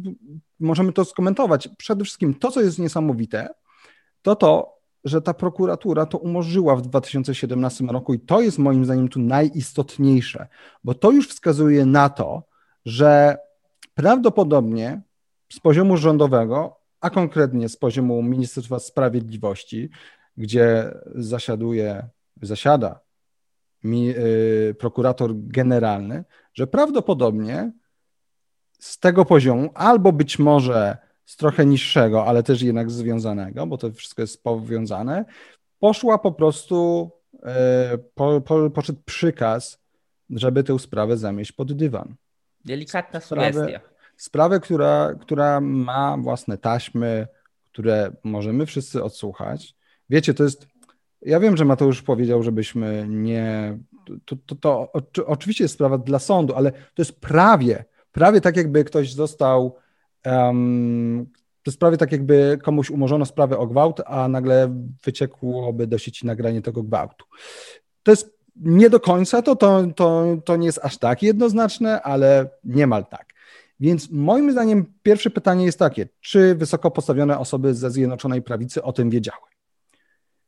możemy 0.59 0.93
to 0.93 1.05
skomentować? 1.05 1.69
Przede 1.77 2.03
wszystkim 2.03 2.33
to, 2.33 2.51
co 2.51 2.61
jest 2.61 2.79
niesamowite, 2.79 3.49
to 4.21 4.35
to, 4.35 4.77
że 5.03 5.21
ta 5.21 5.33
prokuratura 5.33 6.05
to 6.05 6.17
umorzyła 6.17 6.75
w 6.75 6.81
2017 6.81 7.85
roku 7.85 8.13
i 8.13 8.19
to 8.19 8.41
jest 8.41 8.57
moim 8.57 8.85
zdaniem 8.85 9.09
tu 9.09 9.19
najistotniejsze, 9.19 10.47
bo 10.83 10.93
to 10.93 11.11
już 11.11 11.29
wskazuje 11.29 11.85
na 11.85 12.09
to, 12.09 12.43
że 12.85 13.37
Prawdopodobnie 13.97 15.01
z 15.53 15.59
poziomu 15.59 15.97
rządowego, 15.97 16.79
a 17.01 17.09
konkretnie 17.09 17.69
z 17.69 17.77
poziomu 17.77 18.23
Ministerstwa 18.23 18.79
Sprawiedliwości, 18.79 19.89
gdzie 20.37 20.93
zasiaduje, 21.15 22.09
zasiada 22.41 22.99
mi, 23.83 24.09
y, 24.09 24.75
prokurator 24.79 25.31
generalny, 25.35 26.23
że 26.53 26.67
prawdopodobnie 26.67 27.71
z 28.79 28.99
tego 28.99 29.25
poziomu, 29.25 29.69
albo 29.73 30.11
być 30.11 30.39
może 30.39 30.97
z 31.25 31.37
trochę 31.37 31.65
niższego, 31.65 32.25
ale 32.25 32.43
też 32.43 32.61
jednak 32.61 32.91
związanego, 32.91 33.67
bo 33.67 33.77
to 33.77 33.91
wszystko 33.91 34.21
jest 34.21 34.43
powiązane, 34.43 35.25
poszła 35.79 36.17
po 36.17 36.31
prostu, 36.31 37.09
y, 37.33 37.39
po, 38.15 38.41
po, 38.41 38.69
poszedł 38.69 38.99
przykaz, 39.05 39.79
żeby 40.29 40.63
tę 40.63 40.79
sprawę 40.79 41.17
zamieść 41.17 41.51
pod 41.51 41.73
dywan. 41.73 42.15
Delikatna 42.65 43.19
sprawę, 43.19 43.53
sugestia. 43.53 43.79
Sprawę, 44.17 44.59
która, 44.59 45.13
która 45.21 45.61
ma 45.61 46.17
własne 46.17 46.57
taśmy, 46.57 47.27
które 47.71 48.11
możemy 48.23 48.65
wszyscy 48.65 49.03
odsłuchać. 49.03 49.75
Wiecie, 50.09 50.33
to 50.33 50.43
jest. 50.43 50.67
Ja 51.21 51.39
wiem, 51.39 51.57
że 51.57 51.65
Mateusz 51.65 52.01
powiedział, 52.01 52.43
żebyśmy 52.43 53.05
nie. 53.09 53.77
To, 54.25 54.35
to, 54.45 54.55
to, 54.55 54.91
to 55.11 55.25
oczywiście 55.25 55.63
jest 55.63 55.73
sprawa 55.73 55.97
dla 55.97 56.19
sądu, 56.19 56.55
ale 56.55 56.71
to 56.71 57.01
jest 57.01 57.19
prawie, 57.19 57.85
prawie 58.11 58.41
tak, 58.41 58.57
jakby 58.57 58.83
ktoś 58.83 59.13
został. 59.13 59.75
Um, 60.25 61.27
to 61.63 61.71
jest 61.71 61.79
prawie 61.79 61.97
tak, 61.97 62.11
jakby 62.11 62.59
komuś 62.63 62.89
umorzono 62.89 63.25
sprawę 63.25 63.57
o 63.57 63.67
gwałt, 63.67 64.01
a 64.05 64.27
nagle 64.27 64.75
wyciekłoby 65.03 65.87
do 65.87 65.97
sieci 65.97 66.25
nagranie 66.25 66.61
tego 66.61 66.83
gwałtu. 66.83 67.25
To 68.03 68.11
jest 68.11 68.36
nie 68.61 68.89
do 68.89 68.99
końca, 68.99 69.41
to, 69.41 69.55
to, 69.55 69.83
to, 69.95 70.25
to 70.45 70.55
nie 70.55 70.65
jest 70.65 70.79
aż 70.83 70.97
tak 70.97 71.23
jednoznaczne, 71.23 72.01
ale 72.01 72.49
niemal 72.63 73.05
tak. 73.05 73.33
Więc 73.79 74.11
moim 74.11 74.51
zdaniem 74.51 74.93
pierwsze 75.03 75.29
pytanie 75.29 75.65
jest 75.65 75.79
takie, 75.79 76.07
czy 76.21 76.55
wysoko 76.55 76.91
postawione 76.91 77.39
osoby 77.39 77.73
ze 77.73 77.91
Zjednoczonej 77.91 78.41
Prawicy 78.41 78.83
o 78.83 78.93
tym 78.93 79.09
wiedziały? 79.09 79.47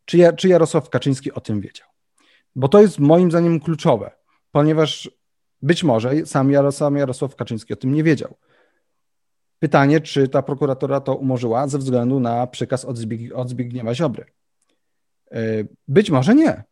Czy, 0.05 0.17
ja, 0.17 0.33
czy 0.33 0.47
Jarosław 0.47 0.89
Kaczyński 0.89 1.31
o 1.31 1.41
tym 1.41 1.61
wiedział? 1.61 1.87
Bo 2.55 2.67
to 2.67 2.81
jest 2.81 2.99
moim 2.99 3.31
zdaniem 3.31 3.59
kluczowe, 3.59 4.11
ponieważ 4.51 5.11
być 5.61 5.83
może 5.83 6.25
sam 6.25 6.51
Jarosław, 6.51 6.93
Jarosław 6.93 7.35
Kaczyński 7.35 7.73
o 7.73 7.75
tym 7.75 7.93
nie 7.93 8.03
wiedział. 8.03 8.35
Pytanie, 9.59 10.01
czy 10.01 10.27
ta 10.27 10.41
prokuratora 10.41 11.01
to 11.01 11.15
umorzyła 11.15 11.67
ze 11.67 11.77
względu 11.77 12.19
na 12.19 12.47
przekaz 12.47 12.85
od, 12.85 12.97
Zbig, 12.97 13.35
od 13.35 13.49
Zbigniewa 13.49 13.95
Ziobry. 13.95 14.25
Yy, 15.31 15.67
być 15.87 16.09
może 16.09 16.35
nie. 16.35 16.63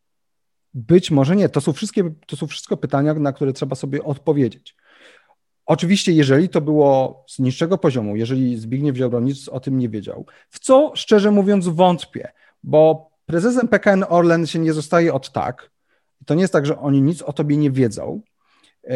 Być 0.73 1.11
może 1.11 1.35
nie. 1.35 1.49
To 1.49 1.61
są, 1.61 1.73
wszystkie, 1.73 2.11
to 2.27 2.35
są 2.35 2.47
wszystko 2.47 2.77
pytania, 2.77 3.13
na 3.13 3.33
które 3.33 3.53
trzeba 3.53 3.75
sobie 3.75 4.03
odpowiedzieć. 4.03 4.75
Oczywiście, 5.65 6.11
jeżeli 6.11 6.49
to 6.49 6.61
było 6.61 7.23
z 7.27 7.39
niższego 7.39 7.77
poziomu, 7.77 8.15
jeżeli 8.15 8.57
Zbigniew 8.57 8.95
Ziobro 8.95 9.19
nic 9.19 9.49
o 9.49 9.59
tym 9.59 9.77
nie 9.77 9.89
wiedział, 9.89 10.25
w 10.49 10.59
co 10.59 10.91
szczerze 10.95 11.31
mówiąc 11.31 11.67
wątpię, 11.67 12.31
bo 12.63 13.09
prezesem 13.25 13.67
PKN 13.67 14.05
Orlen 14.09 14.47
się 14.47 14.59
nie 14.59 14.73
zostaje 14.73 15.13
od 15.13 15.31
tak. 15.31 15.71
To 16.25 16.35
nie 16.35 16.41
jest 16.41 16.53
tak, 16.53 16.65
że 16.65 16.79
oni 16.79 17.01
nic 17.01 17.21
o 17.21 17.33
tobie 17.33 17.57
nie 17.57 17.71
wiedzą, 17.71 18.21
yy, 18.83 18.93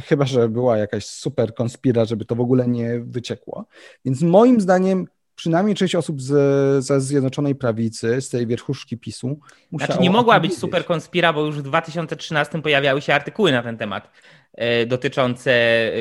chyba 0.00 0.24
że 0.24 0.48
była 0.48 0.76
jakaś 0.76 1.06
super 1.06 1.54
konspira, 1.54 2.04
żeby 2.04 2.24
to 2.24 2.34
w 2.34 2.40
ogóle 2.40 2.68
nie 2.68 3.00
wyciekło. 3.00 3.66
Więc 4.04 4.22
moim 4.22 4.60
zdaniem 4.60 5.06
przynajmniej 5.34 5.76
część 5.76 5.94
osób 5.94 6.22
z, 6.22 6.84
ze 6.84 7.00
Zjednoczonej 7.00 7.54
Prawicy, 7.54 8.20
z 8.20 8.28
tej 8.28 8.46
wierchuszki 8.46 8.98
PiSu. 8.98 9.40
Znaczy 9.72 9.98
nie 10.00 10.10
mogła 10.10 10.40
być 10.40 10.58
super 10.58 10.84
konspira, 10.84 11.32
bo 11.32 11.46
już 11.46 11.58
w 11.58 11.62
2013 11.62 12.62
pojawiały 12.62 13.02
się 13.02 13.14
artykuły 13.14 13.52
na 13.52 13.62
ten 13.62 13.78
temat 13.78 14.10
e, 14.54 14.86
dotyczące 14.86 15.52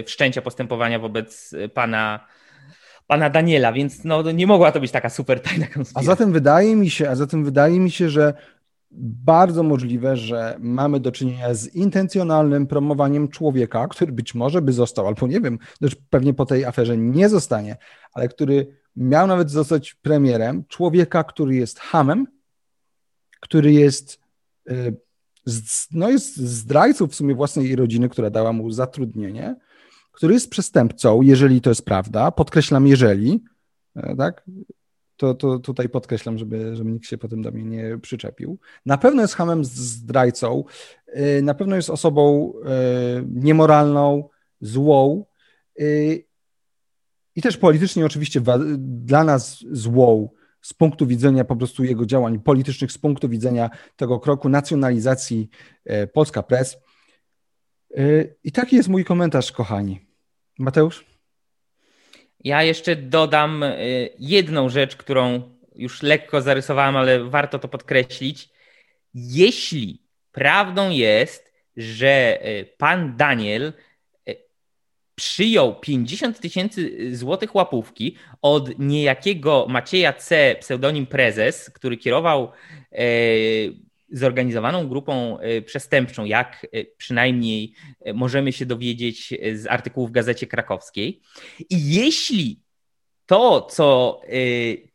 wszczęcia 0.05 0.41
postępowania 0.41 0.99
wobec 0.99 1.55
pana 1.73 2.19
pana 3.07 3.29
Daniela, 3.29 3.73
więc 3.73 4.03
no, 4.03 4.31
nie 4.31 4.47
mogła 4.47 4.71
to 4.71 4.79
być 4.79 4.91
taka 4.91 5.09
super 5.09 5.39
tajna 5.39 5.67
konspiracja. 5.67 6.11
A 6.11 6.15
zatem 6.15 6.31
wydaje 6.31 6.75
mi 6.75 6.89
się, 6.89 7.09
a 7.09 7.15
zatem 7.15 7.45
wydaje 7.45 7.79
mi 7.79 7.91
się, 7.91 8.09
że 8.09 8.33
bardzo 8.95 9.63
możliwe, 9.63 10.17
że 10.17 10.55
mamy 10.59 10.99
do 10.99 11.11
czynienia 11.11 11.53
z 11.53 11.67
intencjonalnym 11.67 12.67
promowaniem 12.67 13.27
człowieka, 13.27 13.87
który 13.87 14.11
być 14.11 14.35
może 14.35 14.61
by 14.61 14.73
został, 14.73 15.07
albo 15.07 15.27
nie 15.27 15.41
wiem, 15.41 15.59
pewnie 16.09 16.33
po 16.33 16.45
tej 16.45 16.65
aferze 16.65 16.97
nie 16.97 17.29
zostanie, 17.29 17.77
ale 18.13 18.27
który 18.27 18.82
miał 18.95 19.27
nawet 19.27 19.51
zostać 19.51 19.93
premierem, 19.93 20.63
człowieka, 20.67 21.23
który 21.23 21.55
jest 21.55 21.79
hamem, 21.79 22.27
który 23.39 23.71
jest, 23.71 24.19
y, 24.71 24.95
no 25.91 26.09
jest 26.09 26.37
zdrajcą 26.37 27.07
w 27.07 27.15
sumie 27.15 27.35
własnej 27.35 27.75
rodziny, 27.75 28.09
która 28.09 28.29
dała 28.29 28.53
mu 28.53 28.71
zatrudnienie, 28.71 29.55
który 30.11 30.33
jest 30.33 30.49
przestępcą, 30.49 31.21
jeżeli 31.21 31.61
to 31.61 31.69
jest 31.69 31.85
prawda, 31.85 32.31
podkreślam 32.31 32.87
jeżeli, 32.87 33.43
e, 33.95 34.15
tak, 34.15 34.43
to, 35.17 35.33
to 35.33 35.59
tutaj 35.59 35.89
podkreślam, 35.89 36.37
żeby, 36.37 36.75
żeby 36.75 36.91
nikt 36.91 37.07
się 37.07 37.17
potem 37.17 37.41
do 37.41 37.51
mnie 37.51 37.63
nie 37.63 37.97
przyczepił. 37.97 38.59
Na 38.85 38.97
pewno 38.97 39.21
jest 39.21 39.33
hamem 39.33 39.65
zdrajcą, 39.65 40.63
y, 41.07 41.41
na 41.41 41.53
pewno 41.53 41.75
jest 41.75 41.89
osobą 41.89 42.53
niemoralną, 43.31 44.29
złą 44.61 45.25
i 47.35 47.41
też 47.41 47.57
politycznie 47.57 48.05
oczywiście 48.05 48.41
dla 48.77 49.23
nas 49.23 49.65
złą 49.71 50.29
z 50.61 50.73
punktu 50.73 51.07
widzenia 51.07 51.43
po 51.43 51.55
prostu 51.55 51.83
jego 51.83 52.05
działań 52.05 52.39
politycznych, 52.39 52.91
z 52.91 52.97
punktu 52.97 53.29
widzenia 53.29 53.69
tego 53.95 54.19
kroku 54.19 54.49
nacjonalizacji 54.49 55.49
e, 55.85 56.07
Polska 56.07 56.43
Press. 56.43 56.77
E, 57.97 58.01
I 58.43 58.51
taki 58.51 58.75
jest 58.75 58.89
mój 58.89 59.05
komentarz, 59.05 59.51
kochani. 59.51 59.99
Mateusz? 60.59 61.05
Ja 62.39 62.63
jeszcze 62.63 62.95
dodam 62.95 63.63
e, 63.63 63.75
jedną 64.19 64.69
rzecz, 64.69 64.95
którą 64.95 65.41
już 65.75 66.01
lekko 66.01 66.41
zarysowałem, 66.41 66.95
ale 66.95 67.23
warto 67.23 67.59
to 67.59 67.67
podkreślić. 67.67 68.49
Jeśli 69.13 70.03
prawdą 70.31 70.89
jest, 70.89 71.53
że 71.77 72.39
pan 72.77 73.17
Daniel 73.17 73.73
przyjął 75.15 75.75
50 75.75 76.39
tysięcy 76.39 77.09
złotych 77.15 77.55
łapówki 77.55 78.15
od 78.41 78.79
niejakiego 78.79 79.65
Macieja 79.69 80.13
C., 80.13 80.55
pseudonim 80.59 81.05
Prezes, 81.05 81.69
który 81.69 81.97
kierował 81.97 82.51
e, 82.91 82.97
zorganizowaną 84.11 84.87
grupą 84.87 85.39
e, 85.39 85.61
przestępczą, 85.61 86.25
jak 86.25 86.67
e, 86.71 86.85
przynajmniej 86.97 87.73
możemy 88.13 88.51
się 88.51 88.65
dowiedzieć 88.65 89.33
z 89.53 89.67
artykułów 89.67 90.09
w 90.09 90.13
Gazecie 90.13 90.47
Krakowskiej. 90.47 91.21
I 91.69 91.93
jeśli 91.93 92.59
to, 93.25 93.61
co 93.61 94.21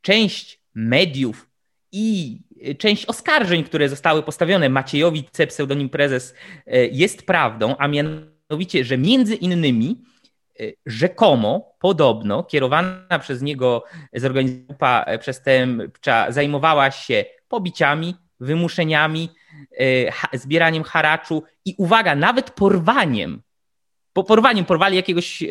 część 0.00 0.60
mediów 0.74 1.48
i 1.92 2.38
część 2.78 3.06
oskarżeń, 3.06 3.64
które 3.64 3.88
zostały 3.88 4.22
postawione 4.22 4.68
Maciejowi 4.68 5.24
C., 5.32 5.46
pseudonim 5.46 5.88
Prezes, 5.88 6.34
jest 6.90 7.26
prawdą, 7.26 7.76
a 7.76 7.88
mianowicie, 7.88 8.37
że 8.82 8.98
między 8.98 9.34
innymi 9.34 9.96
Y, 10.60 10.76
rzekomo, 10.86 11.74
podobno 11.78 12.42
kierowana 12.42 13.18
przez 13.20 13.42
niego 13.42 13.84
zorganizowana 14.12 15.18
przestępcza 15.18 16.32
zajmowała 16.32 16.90
się 16.90 17.24
pobiciami, 17.48 18.14
wymuszeniami, 18.40 19.28
zbieraniem 20.32 20.82
haraczu 20.82 21.42
i 21.64 21.74
uwaga, 21.78 22.14
nawet 22.14 22.50
porwaniem. 22.50 23.42
Po 24.12 24.24
porwaniem 24.24 24.64
porwali 24.64 24.96
jakiegoś 24.96 25.42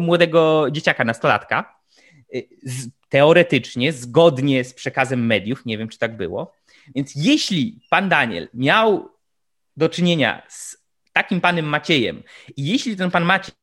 młodego 0.00 0.66
dzieciaka, 0.70 1.04
nastolatka. 1.04 1.78
Teoretycznie, 3.08 3.92
zgodnie 3.92 4.64
z 4.64 4.74
przekazem 4.74 5.26
mediów, 5.26 5.66
nie 5.66 5.78
wiem 5.78 5.88
czy 5.88 5.98
tak 5.98 6.16
było. 6.16 6.52
Więc 6.94 7.12
jeśli 7.16 7.80
pan 7.90 8.08
Daniel 8.08 8.48
miał 8.54 9.08
do 9.76 9.88
czynienia 9.88 10.42
z 10.48 10.81
takim 11.12 11.40
panem 11.40 11.64
Maciejem 11.64 12.22
i 12.56 12.66
jeśli 12.66 12.96
ten 12.96 13.10
pan 13.10 13.24
Maciej 13.24 13.54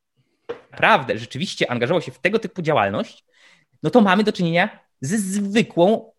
naprawdę 0.72 1.18
rzeczywiście 1.18 1.72
angażował 1.72 2.02
się 2.02 2.12
w 2.12 2.20
tego 2.20 2.40
typu 2.40 2.62
działalność, 2.62 3.26
no 3.84 3.90
to 3.90 4.02
mamy 4.02 4.24
do 4.24 4.34
czynienia 4.34 4.80
ze 5.02 5.18
zwykłą 5.18 6.12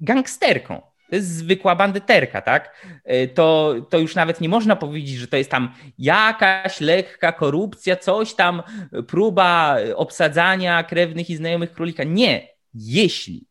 gangsterką. 0.00 0.82
To 1.10 1.16
jest 1.16 1.28
zwykła 1.28 1.76
bandyterka, 1.76 2.42
tak? 2.42 2.86
E, 3.04 3.28
to, 3.28 3.74
to 3.90 3.98
już 3.98 4.14
nawet 4.14 4.40
nie 4.40 4.48
można 4.48 4.76
powiedzieć, 4.76 5.16
że 5.16 5.28
to 5.28 5.36
jest 5.36 5.50
tam 5.50 5.74
jakaś 5.98 6.80
lekka 6.80 7.32
korupcja, 7.32 7.96
coś 7.96 8.34
tam, 8.34 8.62
próba 9.08 9.76
obsadzania 9.96 10.82
krewnych 10.82 11.30
i 11.30 11.36
znajomych 11.36 11.72
królika. 11.72 12.04
Nie. 12.04 12.48
Jeśli 12.74 13.46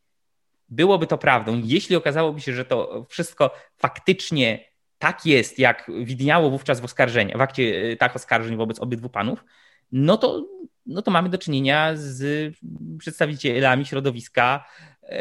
byłoby 0.70 1.08
to 1.08 1.17
prawdą, 1.17 1.62
jeśli 1.65 1.96
okazałoby 1.96 2.41
się, 2.41 2.54
że 2.54 2.65
to 2.65 3.06
wszystko 3.10 3.54
faktycznie 3.78 4.71
tak 5.02 5.26
jest, 5.26 5.60
jak 5.60 5.92
widniało 6.04 6.50
wówczas 6.50 6.80
w 6.80 6.86
oskarżeniu, 6.86 7.38
w 7.38 7.42
akcie 7.42 7.92
e, 7.92 7.96
tak 7.96 8.16
oskarżeń 8.16 8.58
wobec 8.58 8.80
obydwu 8.80 9.10
panów, 9.10 9.44
no 9.92 10.18
to, 10.18 10.48
no 10.86 11.02
to 11.02 11.12
mamy 11.12 11.30
do 11.30 11.38
czynienia 11.38 11.92
z 11.96 12.54
przedstawicielami 12.98 13.86
środowiska 13.86 14.66
e, 15.04 15.18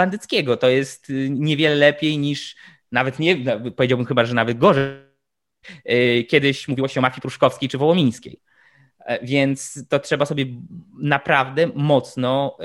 bandyckiego. 0.00 0.56
To 0.56 0.68
jest 0.68 1.12
niewiele 1.30 1.74
lepiej 1.74 2.18
niż 2.18 2.56
nawet 2.92 3.18
nie, 3.18 3.36
powiedziałbym 3.76 4.06
chyba, 4.06 4.24
że 4.24 4.34
nawet 4.34 4.58
gorzej. 4.58 5.10
E, 5.84 6.22
kiedyś 6.22 6.68
mówiło 6.68 6.88
się 6.88 7.00
o 7.00 7.02
mafii 7.02 7.20
pruszkowskiej 7.20 7.68
czy 7.68 7.78
wołomińskiej. 7.78 8.40
E, 8.98 9.26
więc 9.26 9.84
to 9.88 9.98
trzeba 9.98 10.26
sobie 10.26 10.46
naprawdę 10.98 11.66
mocno 11.74 12.58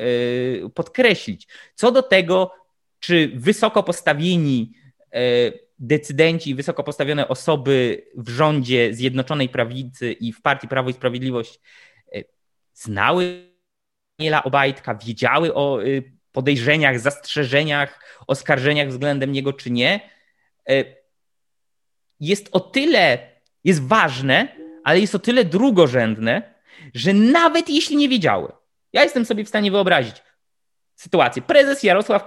podkreślić. 0.76 1.48
Co 1.76 1.92
do 1.92 2.04
tego, 2.04 2.52
czy 3.00 3.32
wysoko 3.36 3.84
postawieni 3.84 4.85
decydenci, 5.80 6.56
wysoko 6.56 6.84
postawione 6.84 7.28
osoby 7.28 8.06
w 8.18 8.30
rządzie 8.30 8.94
Zjednoczonej 8.94 9.50
Prawicy 9.50 10.12
i 10.12 10.34
w 10.34 10.42
partii 10.42 10.68
Prawo 10.68 10.90
i 10.90 10.94
Sprawiedliwość 10.94 11.60
e, 12.16 12.24
znały 12.74 13.50
Daniela 14.20 14.44
Obajtka, 14.44 14.96
wiedziały 14.96 15.54
o 15.54 15.84
e, 15.84 15.86
podejrzeniach, 16.32 17.00
zastrzeżeniach, 17.00 18.20
oskarżeniach 18.28 18.88
względem 18.88 19.32
niego, 19.32 19.54
czy 19.54 19.72
nie, 19.72 20.10
e, 20.70 20.86
jest 22.20 22.50
o 22.52 22.60
tyle, 22.60 23.18
jest 23.64 23.88
ważne, 23.88 24.56
ale 24.84 25.00
jest 25.00 25.16
o 25.16 25.20
tyle 25.20 25.46
drugorzędne, 25.46 26.54
że 26.94 27.14
nawet 27.14 27.70
jeśli 27.70 27.96
nie 27.96 28.10
wiedziały, 28.10 28.52
Ja 28.94 29.04
jestem 29.04 29.26
sobie 29.26 29.44
w 29.46 29.50
stanie 29.50 29.72
wyobrazić 29.72 30.24
sytuację. 30.96 31.42
Prezes 31.42 31.84
Jarosław 31.84 32.26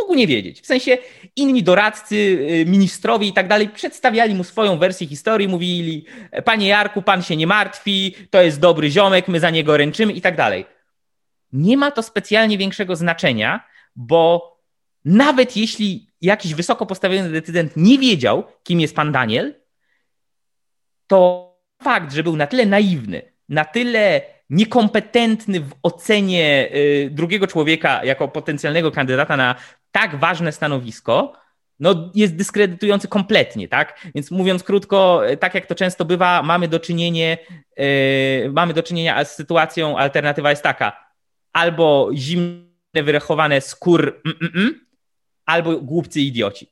mógł 0.00 0.14
nie 0.14 0.26
wiedzieć. 0.26 0.60
W 0.60 0.66
sensie 0.66 0.98
inni 1.36 1.62
doradcy, 1.62 2.16
y, 2.16 2.64
ministrowie 2.66 3.26
i 3.28 3.32
tak 3.32 3.48
dalej 3.48 3.68
przedstawiali 3.68 4.34
mu 4.34 4.44
swoją 4.44 4.78
wersję 4.78 5.06
historii, 5.06 5.48
mówili: 5.48 6.06
Panie 6.44 6.68
Jarku, 6.68 7.02
pan 7.02 7.22
się 7.22 7.36
nie 7.36 7.46
martwi, 7.46 8.14
to 8.30 8.42
jest 8.42 8.60
dobry 8.60 8.90
ziomek, 8.90 9.28
my 9.28 9.40
za 9.40 9.50
niego 9.50 9.76
ręczymy 9.76 10.12
i 10.12 10.20
tak 10.20 10.36
dalej. 10.36 10.66
Nie 11.52 11.76
ma 11.76 11.90
to 11.90 12.02
specjalnie 12.02 12.58
większego 12.58 12.96
znaczenia, 12.96 13.64
bo 13.96 14.50
nawet 15.04 15.56
jeśli 15.56 16.10
jakiś 16.20 16.54
wysoko 16.54 16.86
postawiony 16.86 17.30
decydent 17.30 17.72
nie 17.76 17.98
wiedział, 17.98 18.44
kim 18.62 18.80
jest 18.80 18.96
pan 18.96 19.12
Daniel, 19.12 19.54
to 21.06 21.50
fakt, 21.82 22.12
że 22.12 22.22
był 22.22 22.36
na 22.36 22.46
tyle 22.46 22.66
naiwny, 22.66 23.32
na 23.48 23.64
tyle 23.64 24.22
niekompetentny 24.50 25.60
w 25.60 25.70
ocenie 25.82 26.68
y, 26.74 27.08
drugiego 27.12 27.46
człowieka 27.46 28.04
jako 28.04 28.28
potencjalnego 28.28 28.90
kandydata 28.90 29.36
na 29.36 29.54
tak 29.92 30.16
ważne 30.16 30.52
stanowisko, 30.52 31.32
no 31.80 32.10
jest 32.14 32.36
dyskredytujący 32.36 33.08
kompletnie, 33.08 33.68
tak? 33.68 34.06
Więc 34.14 34.30
mówiąc 34.30 34.62
krótko, 34.62 35.22
tak 35.40 35.54
jak 35.54 35.66
to 35.66 35.74
często 35.74 36.04
bywa, 36.04 36.42
mamy 36.42 36.68
do 36.68 36.80
czynienia, 36.80 37.36
yy, 37.76 38.50
mamy 38.52 38.74
do 38.74 38.82
czynienia 38.82 39.24
z 39.24 39.34
sytuacją, 39.34 39.98
alternatywa 39.98 40.50
jest 40.50 40.62
taka, 40.62 41.10
albo 41.52 42.10
zimne, 42.14 42.70
wyrechowane 42.94 43.60
skór, 43.60 44.20
mm, 44.24 44.38
mm, 44.40 44.52
mm, 44.54 44.86
albo 45.46 45.80
głupcy 45.80 46.20
idioci. 46.20 46.66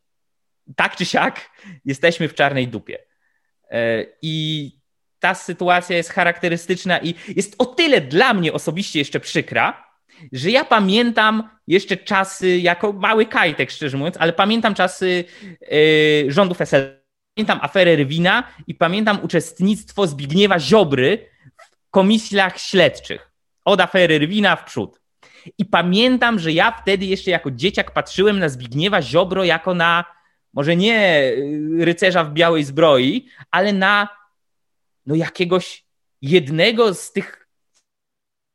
Tak 0.77 0.97
czy 0.97 1.05
siak, 1.05 1.51
jesteśmy 1.85 2.29
w 2.29 2.35
czarnej 2.35 2.69
dupie. 2.69 2.99
Yy, 3.71 4.17
I 4.23 4.73
ta 5.19 5.35
sytuacja 5.35 5.97
jest 5.97 6.11
charakterystyczna 6.11 6.99
i 6.99 7.15
jest 7.37 7.55
o 7.59 7.67
tyle 7.67 8.01
dla 8.01 8.35
mnie 8.35 8.53
osobiście 8.53 8.99
jeszcze 8.99 9.21
przykra, 9.21 9.88
że 10.33 10.51
ja 10.51 10.65
pamiętam 10.65 11.49
jeszcze 11.67 11.97
czasy, 11.97 12.59
jako 12.59 12.93
mały 12.93 13.27
kajtek, 13.27 13.71
szczerze 13.71 13.97
mówiąc, 13.97 14.17
ale 14.19 14.33
pamiętam 14.33 14.75
czasy 14.75 15.25
yy, 15.61 16.33
rządów 16.33 16.61
SL. 16.61 16.99
Pamiętam 17.35 17.59
aferę 17.63 17.97
Rywina 17.97 18.45
i 18.67 18.75
pamiętam 18.75 19.19
uczestnictwo 19.23 20.07
Zbigniewa 20.07 20.59
Ziobry 20.59 21.29
w 21.57 21.91
komisjach 21.91 22.59
śledczych. 22.59 23.31
Od 23.65 23.81
afery 23.81 24.19
Rywina 24.19 24.57
w 24.57 24.65
przód. 24.65 25.01
I 25.59 25.65
pamiętam, 25.65 26.39
że 26.39 26.53
ja 26.53 26.73
wtedy 26.83 27.07
jeszcze 27.07 27.31
jako 27.31 27.51
dzieciak 27.51 27.91
patrzyłem 27.91 28.39
na 28.39 28.49
Zbigniewa 28.49 29.03
Ziobro 29.03 29.45
jako 29.45 29.75
na 29.75 30.05
może 30.55 30.77
nie 30.77 31.23
y, 31.23 31.85
rycerza 31.85 32.25
w 32.25 32.33
białej 32.33 32.65
zbroi, 32.65 33.27
ale 33.51 33.73
na 33.73 34.09
no 35.07 35.15
jakiegoś 35.15 35.85
jednego 36.23 36.95
z 36.95 37.13
tych 37.13 37.48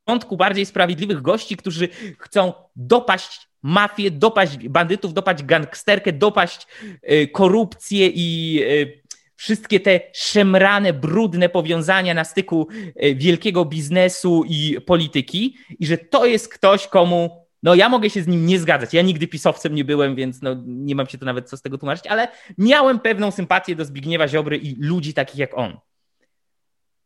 porządku 0.05 0.37
bardziej 0.37 0.65
sprawiedliwych 0.65 1.21
gości, 1.21 1.57
którzy 1.57 1.87
chcą 2.19 2.53
dopaść 2.75 3.47
mafię, 3.61 4.11
dopaść 4.11 4.69
bandytów, 4.69 5.13
dopaść 5.13 5.43
gangsterkę, 5.43 6.13
dopaść 6.13 6.67
y, 7.11 7.27
korupcję 7.27 8.07
i 8.07 8.59
y, 8.63 9.03
wszystkie 9.35 9.79
te 9.79 9.99
szemrane, 10.13 10.93
brudne 10.93 11.49
powiązania 11.49 12.13
na 12.13 12.23
styku 12.23 12.67
y, 13.03 13.15
wielkiego 13.15 13.65
biznesu 13.65 14.43
i 14.47 14.81
polityki 14.81 15.57
i 15.79 15.85
że 15.85 15.97
to 15.97 16.25
jest 16.25 16.53
ktoś, 16.53 16.87
komu 16.87 17.43
no 17.63 17.75
ja 17.75 17.89
mogę 17.89 18.09
się 18.09 18.23
z 18.23 18.27
nim 18.27 18.45
nie 18.45 18.59
zgadzać. 18.59 18.93
Ja 18.93 19.01
nigdy 19.01 19.27
pisowcem 19.27 19.75
nie 19.75 19.85
byłem, 19.85 20.15
więc 20.15 20.41
no, 20.41 20.55
nie 20.65 20.95
mam 20.95 21.07
się 21.07 21.17
to 21.17 21.25
nawet 21.25 21.49
co 21.49 21.57
z 21.57 21.61
tego 21.61 21.77
tłumaczyć, 21.77 22.07
ale 22.07 22.27
miałem 22.57 22.99
pewną 22.99 23.31
sympatię 23.31 23.75
do 23.75 23.85
Zbigniewa 23.85 24.27
Ziobry 24.27 24.57
i 24.57 24.75
ludzi 24.79 25.13
takich 25.13 25.37
jak 25.37 25.57
on. 25.57 25.77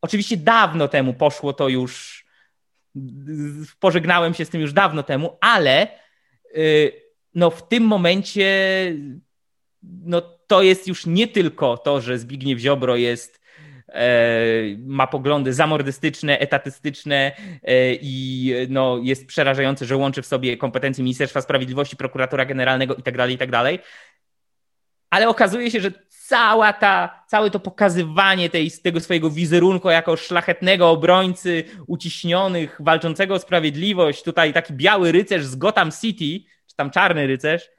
Oczywiście 0.01 0.37
dawno 0.37 0.87
temu 0.87 1.13
poszło 1.13 1.53
to 1.53 1.69
już 1.69 2.25
pożegnałem 3.79 4.33
się 4.33 4.45
z 4.45 4.49
tym 4.49 4.61
już 4.61 4.73
dawno 4.73 5.03
temu, 5.03 5.37
ale 5.41 5.87
y, 6.57 6.91
no 7.35 7.49
w 7.49 7.67
tym 7.67 7.83
momencie 7.83 8.47
no 9.83 10.21
to 10.47 10.61
jest 10.61 10.87
już 10.87 11.05
nie 11.05 11.27
tylko 11.27 11.77
to, 11.77 12.01
że 12.01 12.19
Zbigniew 12.19 12.59
Ziobro 12.59 12.95
jest 12.95 13.41
e, 13.87 14.41
ma 14.77 15.07
poglądy 15.07 15.53
zamordystyczne, 15.53 16.39
etatystyczne 16.39 17.31
e, 17.63 17.93
i 17.93 18.53
no, 18.69 18.99
jest 19.03 19.27
przerażające, 19.27 19.85
że 19.85 19.97
łączy 19.97 20.21
w 20.21 20.25
sobie 20.25 20.57
kompetencje 20.57 21.03
Ministerstwa 21.03 21.41
Sprawiedliwości, 21.41 21.95
prokuratora 21.95 22.45
generalnego 22.45 22.95
itd., 22.95 23.17
tak 23.17 23.31
itd. 23.31 23.51
Tak 23.51 23.81
ale 25.09 25.29
okazuje 25.29 25.71
się, 25.71 25.81
że 25.81 25.91
cała 26.27 26.73
ta, 26.73 27.23
całe 27.27 27.51
to 27.51 27.59
pokazywanie 27.59 28.49
tej, 28.49 28.71
tego 28.71 28.99
swojego 28.99 29.29
wizerunku 29.29 29.89
jako 29.89 30.15
szlachetnego 30.15 30.89
obrońcy 30.89 31.63
uciśnionych, 31.87 32.77
walczącego 32.79 33.35
o 33.35 33.39
sprawiedliwość, 33.39 34.23
tutaj 34.23 34.53
taki 34.53 34.73
biały 34.73 35.11
rycerz 35.11 35.45
z 35.45 35.55
Gotham 35.55 35.91
City, 35.91 36.49
czy 36.67 36.75
tam 36.75 36.91
czarny 36.91 37.27
rycerz, 37.27 37.69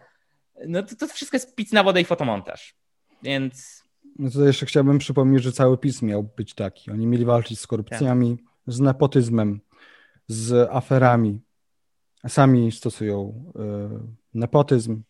no 0.66 0.82
to, 0.82 0.96
to 0.96 1.06
wszystko 1.06 1.36
jest 1.36 1.54
pic 1.54 1.72
na 1.72 1.82
wodę 1.82 2.00
i 2.00 2.04
fotomontaż. 2.04 2.74
Więc... 3.22 3.82
No 4.18 4.30
to 4.30 4.44
jeszcze 4.44 4.66
chciałbym 4.66 4.98
przypomnieć, 4.98 5.42
że 5.42 5.52
cały 5.52 5.78
PiS 5.78 6.02
miał 6.02 6.22
być 6.22 6.54
taki. 6.54 6.90
Oni 6.90 7.06
mieli 7.06 7.24
walczyć 7.24 7.60
z 7.60 7.66
korupcjami, 7.66 8.36
tak. 8.36 8.74
z 8.74 8.80
nepotyzmem, 8.80 9.60
z 10.26 10.68
aferami. 10.70 11.40
Sami 12.28 12.72
stosują 12.72 13.44
y, 13.56 14.38
nepotyzm, 14.38 15.02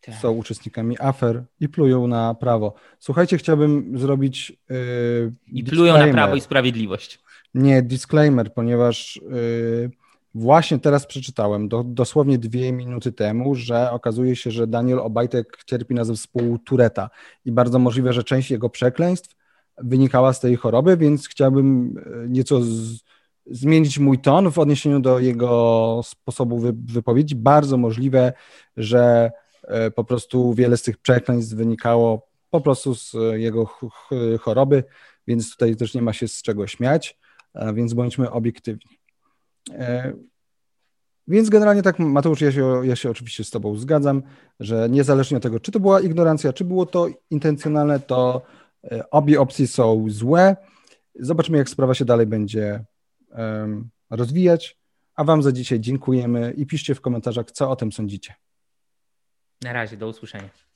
tak. 0.00 0.14
są 0.14 0.32
uczestnikami 0.32 0.96
afer 1.00 1.44
i 1.60 1.68
plują 1.68 2.06
na 2.06 2.34
prawo. 2.34 2.74
Słuchajcie, 2.98 3.38
chciałbym 3.38 3.98
zrobić. 3.98 4.52
Yy, 4.70 5.32
I 5.46 5.64
plują 5.64 5.98
na 5.98 6.12
prawo 6.12 6.36
i 6.36 6.40
sprawiedliwość. 6.40 7.20
Nie, 7.54 7.82
disclaimer, 7.82 8.54
ponieważ 8.54 9.20
yy, 9.30 9.90
właśnie 10.34 10.78
teraz 10.78 11.06
przeczytałem, 11.06 11.68
do, 11.68 11.84
dosłownie 11.84 12.38
dwie 12.38 12.72
minuty 12.72 13.12
temu, 13.12 13.54
że 13.54 13.90
okazuje 13.90 14.36
się, 14.36 14.50
że 14.50 14.66
Daniel 14.66 14.98
Obajtek 14.98 15.58
cierpi 15.66 15.94
na 15.94 16.04
zespół 16.04 16.58
Tureta 16.58 17.10
i 17.44 17.52
bardzo 17.52 17.78
możliwe, 17.78 18.12
że 18.12 18.24
część 18.24 18.50
jego 18.50 18.70
przekleństw 18.70 19.36
wynikała 19.78 20.32
z 20.32 20.40
tej 20.40 20.56
choroby, 20.56 20.96
więc 20.96 21.28
chciałbym 21.28 21.94
yy, 21.94 22.28
nieco 22.28 22.62
z, 22.62 23.00
zmienić 23.46 23.98
mój 23.98 24.18
ton 24.18 24.50
w 24.50 24.58
odniesieniu 24.58 25.00
do 25.00 25.18
jego 25.18 26.00
sposobu 26.04 26.58
wy, 26.58 26.72
wypowiedzi. 26.84 27.34
Bardzo 27.34 27.76
możliwe, 27.76 28.32
że 28.76 29.30
E, 29.30 29.49
po 29.94 30.04
prostu 30.04 30.54
wiele 30.54 30.76
z 30.76 30.82
tych 30.82 30.98
przekleństw 30.98 31.54
wynikało 31.54 32.28
po 32.50 32.60
prostu 32.60 32.94
z 32.94 33.14
jego 33.32 33.66
choroby, 34.40 34.84
więc 35.26 35.50
tutaj 35.50 35.76
też 35.76 35.94
nie 35.94 36.02
ma 36.02 36.12
się 36.12 36.28
z 36.28 36.42
czego 36.42 36.66
śmiać, 36.66 37.18
więc 37.74 37.94
bądźmy 37.94 38.30
obiektywni. 38.30 38.98
E, 39.70 40.12
więc 41.28 41.48
generalnie 41.48 41.82
tak, 41.82 41.98
Mateusz, 41.98 42.40
ja 42.40 42.52
się, 42.52 42.86
ja 42.86 42.96
się 42.96 43.10
oczywiście 43.10 43.44
z 43.44 43.50
Tobą 43.50 43.76
zgadzam, 43.76 44.22
że 44.60 44.88
niezależnie 44.90 45.36
od 45.36 45.42
tego, 45.42 45.60
czy 45.60 45.72
to 45.72 45.80
była 45.80 46.00
ignorancja, 46.00 46.52
czy 46.52 46.64
było 46.64 46.86
to 46.86 47.08
intencjonalne, 47.30 48.00
to 48.00 48.42
e, 48.84 49.10
obie 49.10 49.40
opcje 49.40 49.66
są 49.66 50.06
złe. 50.08 50.56
Zobaczymy, 51.14 51.58
jak 51.58 51.68
sprawa 51.68 51.94
się 51.94 52.04
dalej 52.04 52.26
będzie 52.26 52.84
rozwijać. 54.10 54.80
A 55.14 55.24
Wam 55.24 55.42
za 55.42 55.52
dzisiaj 55.52 55.80
dziękujemy 55.80 56.52
i 56.56 56.66
piszcie 56.66 56.94
w 56.94 57.00
komentarzach, 57.00 57.50
co 57.50 57.70
o 57.70 57.76
tym 57.76 57.92
sądzicie. 57.92 58.34
Na 59.62 59.72
razie, 59.72 59.96
do 59.96 60.08
usłyszenia. 60.08 60.69